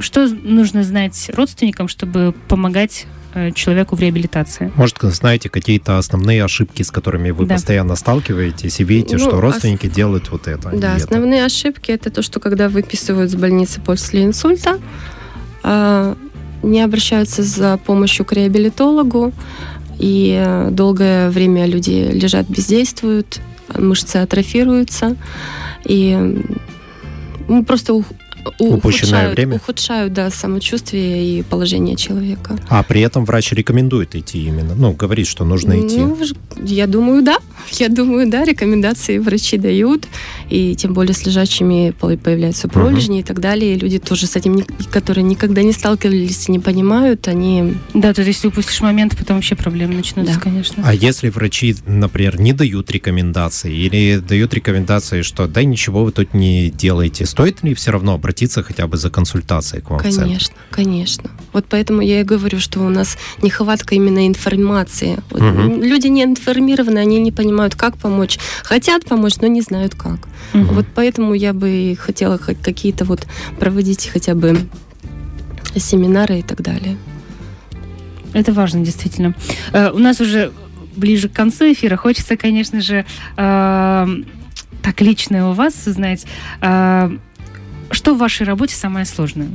Что 0.00 0.28
нужно 0.28 0.82
знать 0.82 1.30
родственникам, 1.34 1.88
чтобы 1.88 2.34
помогать 2.48 3.06
Э, 3.34 3.52
человеку 3.52 3.94
в 3.94 4.00
реабилитации. 4.00 4.72
Может, 4.74 4.98
знаете 5.02 5.50
какие-то 5.50 5.98
основные 5.98 6.42
ошибки, 6.42 6.82
с 6.82 6.90
которыми 6.90 7.30
вы 7.30 7.44
да. 7.44 7.54
постоянно 7.54 7.94
сталкиваетесь 7.94 8.80
и 8.80 8.84
видите, 8.84 9.16
ну, 9.16 9.24
что 9.24 9.40
родственники 9.40 9.86
ос... 9.86 9.92
делают 9.92 10.30
вот 10.30 10.48
это. 10.48 10.70
Да, 10.70 10.94
основные 10.94 11.40
это. 11.40 11.46
ошибки 11.46 11.90
это 11.90 12.10
то, 12.10 12.22
что 12.22 12.40
когда 12.40 12.70
выписывают 12.70 13.30
с 13.30 13.34
больницы 13.34 13.82
после 13.82 14.24
инсульта, 14.24 14.78
э, 15.62 16.14
не 16.62 16.80
обращаются 16.80 17.42
за 17.42 17.76
помощью 17.76 18.24
к 18.24 18.32
реабилитологу, 18.32 19.32
и 19.98 20.66
долгое 20.70 21.28
время 21.28 21.66
люди 21.66 22.10
лежат, 22.10 22.48
бездействуют, 22.48 23.40
мышцы 23.76 24.16
атрофируются, 24.16 25.16
и 25.84 26.42
ну, 27.46 27.64
просто 27.64 27.92
упущенное 28.58 28.76
ухудшают, 28.76 29.36
время? 29.36 29.56
Ухудшают, 29.56 30.12
да, 30.12 30.30
самочувствие 30.30 31.38
и 31.38 31.42
положение 31.42 31.96
человека. 31.96 32.58
А 32.68 32.82
при 32.82 33.00
этом 33.00 33.24
врач 33.24 33.52
рекомендует 33.52 34.14
идти 34.14 34.44
именно? 34.44 34.74
Ну, 34.74 34.92
говорит, 34.92 35.26
что 35.26 35.44
нужно 35.44 35.80
идти. 35.80 35.98
Ну, 35.98 36.16
я 36.64 36.86
думаю, 36.86 37.22
да. 37.22 37.38
Я 37.72 37.88
думаю, 37.88 38.28
да, 38.30 38.44
рекомендации 38.44 39.18
врачи 39.18 39.58
дают. 39.58 40.06
И 40.48 40.74
тем 40.74 40.94
более 40.94 41.14
с 41.14 41.26
лежачими 41.26 41.90
появляются 41.90 42.68
пролежни 42.68 43.14
угу. 43.14 43.20
и 43.20 43.22
так 43.22 43.40
далее. 43.40 43.74
И 43.74 43.78
люди 43.78 43.98
тоже 43.98 44.26
с 44.26 44.36
этим, 44.36 44.64
которые 44.90 45.24
никогда 45.24 45.62
не 45.62 45.72
сталкивались 45.72 46.48
и 46.48 46.52
не 46.52 46.58
понимают, 46.58 47.28
они... 47.28 47.74
Да, 47.94 48.12
то 48.14 48.22
есть 48.22 48.38
если 48.38 48.48
упустишь 48.48 48.80
момент, 48.80 49.16
потом 49.16 49.36
вообще 49.36 49.56
проблемы 49.56 49.94
начнутся, 49.94 50.34
да. 50.34 50.40
конечно. 50.40 50.82
А 50.86 50.94
если 50.94 51.28
врачи, 51.28 51.76
например, 51.86 52.40
не 52.40 52.52
дают 52.52 52.90
рекомендации 52.90 53.74
или 53.74 54.18
дают 54.18 54.54
рекомендации, 54.54 55.22
что 55.22 55.46
да, 55.46 55.64
ничего 55.64 56.04
вы 56.04 56.12
тут 56.12 56.34
не 56.34 56.70
делаете, 56.70 57.26
стоит 57.26 57.62
ли 57.62 57.74
все 57.74 57.90
равно 57.90 58.14
обратиться 58.14 58.62
хотя 58.62 58.86
бы 58.86 58.96
за 58.96 59.10
консультацией 59.10 59.82
к 59.82 59.90
вам? 59.90 60.00
Конечно, 60.00 60.54
конечно. 60.70 61.30
Вот 61.52 61.66
поэтому 61.68 62.00
я 62.00 62.20
и 62.20 62.24
говорю, 62.24 62.60
что 62.60 62.80
у 62.80 62.88
нас 62.88 63.18
нехватка 63.42 63.94
именно 63.94 64.26
информации. 64.26 65.18
Вот 65.30 65.42
угу. 65.42 65.82
Люди 65.82 66.06
не 66.06 66.22
информированы, 66.24 66.98
они 66.98 67.18
не 67.18 67.32
понимают, 67.32 67.47
как 67.74 67.96
помочь. 67.96 68.38
Хотят 68.62 69.04
помочь, 69.04 69.36
но 69.40 69.46
не 69.46 69.60
знают 69.60 69.94
как. 69.94 70.28
Угу. 70.54 70.74
Вот 70.74 70.86
поэтому 70.94 71.34
я 71.34 71.52
бы 71.52 71.96
хотела 71.98 72.38
хоть 72.38 72.60
какие-то 72.62 73.04
вот 73.04 73.26
проводить 73.58 74.08
хотя 74.12 74.34
бы 74.34 74.58
семинары 75.76 76.40
и 76.40 76.42
так 76.42 76.62
далее. 76.62 76.96
Это 78.32 78.52
важно, 78.52 78.84
действительно. 78.84 79.34
Uh, 79.72 79.92
у 79.92 79.98
нас 79.98 80.20
уже 80.20 80.52
ближе 80.96 81.28
к 81.28 81.32
концу 81.32 81.72
эфира 81.72 81.96
хочется, 81.96 82.36
конечно 82.36 82.80
же, 82.80 83.04
uh, 83.36 84.26
так 84.82 85.00
личное 85.00 85.46
у 85.46 85.52
вас 85.52 85.74
узнать. 85.86 86.26
Uh, 86.60 87.18
что 87.90 88.14
в 88.14 88.18
вашей 88.18 88.46
работе 88.46 88.74
самое 88.74 89.06
сложное? 89.06 89.48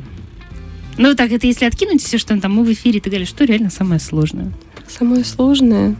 Ну, 0.97 1.15
так, 1.15 1.31
это 1.31 1.47
если 1.47 1.65
откинуть 1.65 2.03
все, 2.03 2.17
что 2.17 2.39
там 2.39 2.55
мы 2.55 2.63
в 2.63 2.71
эфире 2.71 2.97
и 2.97 3.01
так 3.01 3.11
далее, 3.11 3.27
что 3.27 3.45
реально 3.45 3.69
самое 3.69 3.99
сложное? 3.99 4.51
Самое 4.87 5.23
сложное? 5.23 5.95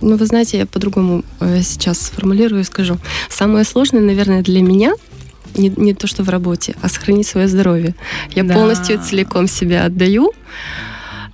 Ну, 0.00 0.16
вы 0.16 0.26
знаете, 0.26 0.58
я 0.58 0.66
по-другому 0.66 1.24
э, 1.40 1.62
сейчас 1.62 2.00
сформулирую 2.00 2.62
и 2.62 2.64
скажу. 2.64 2.98
Самое 3.28 3.64
сложное, 3.64 4.00
наверное, 4.00 4.42
для 4.42 4.62
меня 4.62 4.92
не, 5.54 5.72
не 5.76 5.94
то, 5.94 6.06
что 6.06 6.22
в 6.22 6.28
работе, 6.28 6.74
а 6.80 6.88
сохранить 6.88 7.26
свое 7.26 7.48
здоровье. 7.48 7.94
Я 8.34 8.44
да. 8.44 8.54
полностью 8.54 9.00
целиком 9.02 9.46
себя 9.46 9.84
отдаю. 9.84 10.32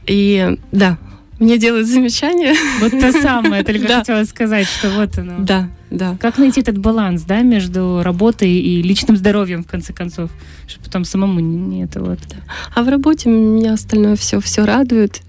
И 0.06 0.56
да, 0.72 0.98
мне 1.38 1.58
делают 1.58 1.86
замечания. 1.86 2.54
Вот 2.80 2.92
то 2.92 3.12
самое, 3.22 3.62
только 3.62 3.86
да. 3.86 3.98
хотела 3.98 4.24
сказать, 4.24 4.66
что 4.66 4.90
вот 4.90 5.18
оно. 5.18 5.34
Да, 5.38 5.68
да. 5.90 6.16
Как 6.20 6.38
найти 6.38 6.60
этот 6.60 6.78
баланс, 6.78 7.22
да, 7.22 7.42
между 7.42 8.02
работой 8.02 8.50
и 8.50 8.82
личным 8.82 9.16
здоровьем, 9.16 9.62
в 9.62 9.66
конце 9.66 9.92
концов, 9.92 10.30
чтобы 10.66 10.84
потом 10.84 11.04
самому 11.04 11.40
не 11.40 11.84
это 11.84 12.00
вот. 12.00 12.18
А 12.74 12.82
в 12.82 12.88
работе 12.88 13.28
меня 13.28 13.74
остальное 13.74 14.16
все, 14.16 14.40
все 14.40 14.64
радует. 14.64 15.20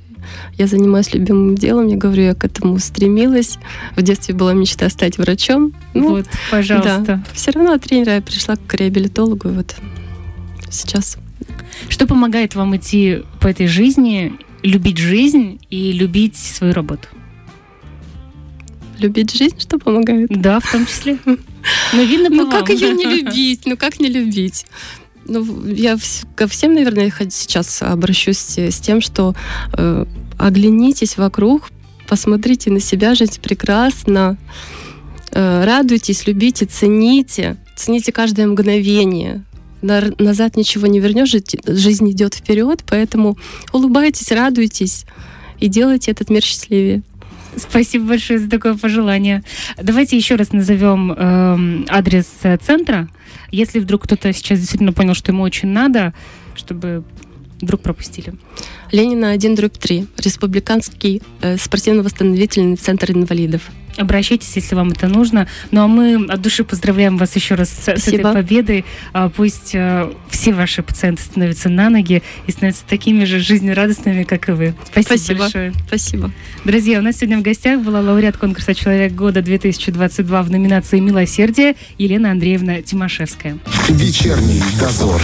Я 0.58 0.68
занимаюсь 0.68 1.14
любимым 1.14 1.56
делом, 1.56 1.88
я 1.88 1.98
говорю, 1.98 2.24
я 2.24 2.36
к 2.36 2.44
этому 2.44 2.80
стремилась. 2.80 3.58
В 3.96 4.02
детстве 4.02 4.34
была 4.34 4.54
мечта 4.54 4.90
стать 4.90 5.18
врачом. 5.18 5.74
Ну, 5.94 6.10
вот, 6.10 6.28
пожалуйста. 6.52 7.04
Да. 7.06 7.24
Все 7.34 7.52
равно 7.52 7.74
от 7.74 7.84
тренера 7.84 8.16
я 8.16 8.22
пришла 8.22 8.56
к 8.56 8.74
реабилитологу, 8.74 9.50
и 9.50 9.52
вот 9.52 9.76
сейчас. 10.70 11.18
Что 11.90 12.08
помогает 12.08 12.56
вам 12.56 12.76
идти 12.76 13.24
по 13.40 13.48
этой 13.48 13.68
жизни, 13.68 14.34
любить 14.64 14.98
жизнь 14.98 15.60
и 15.70 15.92
любить 15.92 16.36
свою 16.36 16.74
работу? 16.74 17.08
Любить 19.00 19.36
жизнь, 19.36 19.60
что 19.60 19.78
помогает? 19.78 20.30
Да, 20.30 20.60
в 20.60 20.72
том 20.72 20.86
числе. 20.86 21.20
Ну, 21.26 22.06
видно 22.06 22.30
Ну, 22.32 22.50
как 22.50 22.70
ее 22.70 22.92
не 22.94 23.06
любить? 23.22 23.62
Ну, 23.66 23.78
как 23.78 24.00
не 24.00 24.08
любить? 24.08 24.66
Ну, 25.28 25.66
я 25.66 25.98
ко 26.36 26.48
всем, 26.48 26.74
наверное, 26.74 27.12
сейчас 27.30 27.82
обращусь 27.82 28.58
с 28.58 28.80
тем, 28.80 29.02
что 29.02 29.36
э, 29.74 30.06
оглянитесь 30.38 31.18
вокруг, 31.18 31.70
посмотрите 32.08 32.72
на 32.72 32.80
себя, 32.80 33.14
жизнь 33.14 33.40
прекрасна, 33.42 34.38
э, 35.32 35.66
радуйтесь, 35.66 36.26
любите, 36.28 36.66
цените, 36.66 37.58
цените 37.76 38.12
каждое 38.12 38.48
мгновение. 38.48 39.44
На, 39.82 40.02
назад 40.18 40.56
ничего 40.56 40.88
не 40.88 41.00
вернешь, 41.00 41.36
жизнь 41.68 42.10
идет 42.12 42.34
вперед, 42.34 42.84
поэтому 42.88 43.38
улыбайтесь, 43.74 44.32
радуйтесь 44.32 45.06
и 45.60 45.68
делайте 45.68 46.12
этот 46.12 46.30
мир 46.30 46.42
счастливее. 46.42 47.04
Спасибо 47.58 48.06
большое 48.06 48.40
за 48.40 48.50
такое 48.50 48.76
пожелание. 48.76 49.44
Давайте 49.82 50.16
еще 50.16 50.36
раз 50.36 50.54
назовем 50.54 51.12
э, 51.12 51.86
адрес 51.90 52.28
центра. 52.66 53.10
Если 53.52 53.80
вдруг 53.80 54.04
кто-то 54.04 54.32
сейчас 54.34 54.60
действительно 54.60 54.94
понял, 54.94 55.14
что 55.14 55.32
ему 55.32 55.44
очень 55.44 55.70
надо, 55.70 56.14
чтобы 56.56 57.04
вдруг 57.62 57.82
пропустили. 57.82 58.34
Ленина 58.92 59.32
1, 59.32 59.56
дробь 59.56 59.78
3. 59.78 60.08
Республиканский 60.18 61.22
э, 61.42 61.58
спортивно-восстановительный 61.58 62.76
центр 62.76 63.12
инвалидов. 63.12 63.62
Обращайтесь, 63.98 64.56
если 64.56 64.76
вам 64.76 64.90
это 64.90 65.08
нужно. 65.08 65.48
Ну 65.72 65.82
а 65.82 65.88
мы 65.88 66.26
от 66.30 66.42
души 66.42 66.64
поздравляем 66.64 67.18
вас 67.18 67.36
еще 67.36 67.56
раз 67.56 67.70
с, 67.70 67.88
с 67.88 68.08
этой 68.08 68.20
победой. 68.20 68.86
А, 69.12 69.30
пусть 69.30 69.74
а, 69.76 70.14
все 70.30 70.54
ваши 70.54 70.84
пациенты 70.84 71.24
становятся 71.24 71.70
на 71.70 71.90
ноги 71.90 72.22
и 72.46 72.52
становятся 72.52 72.84
такими 72.88 73.26
же 73.26 73.40
жизнерадостными, 73.40 74.24
как 74.24 74.50
и 74.50 74.52
вы. 74.52 74.76
Спасибо, 74.92 75.18
Спасибо. 75.18 75.40
большое. 75.40 75.74
Спасибо. 75.88 76.32
Друзья, 76.64 77.00
у 77.00 77.02
нас 77.02 77.18
сегодня 77.18 77.40
в 77.40 77.42
гостях 77.42 77.82
была 77.82 78.02
лауреат 78.02 78.38
конкурса 78.38 78.76
«Человек 78.76 79.14
года 79.14 79.40
2022» 79.40 80.44
в 80.44 80.52
номинации 80.52 81.00
«Милосердие» 81.00 81.76
Елена 81.98 82.32
Андреевна 82.32 82.84
Тимошевская. 82.84 83.58
Вечерний 83.90 84.62
дозор. 84.80 85.22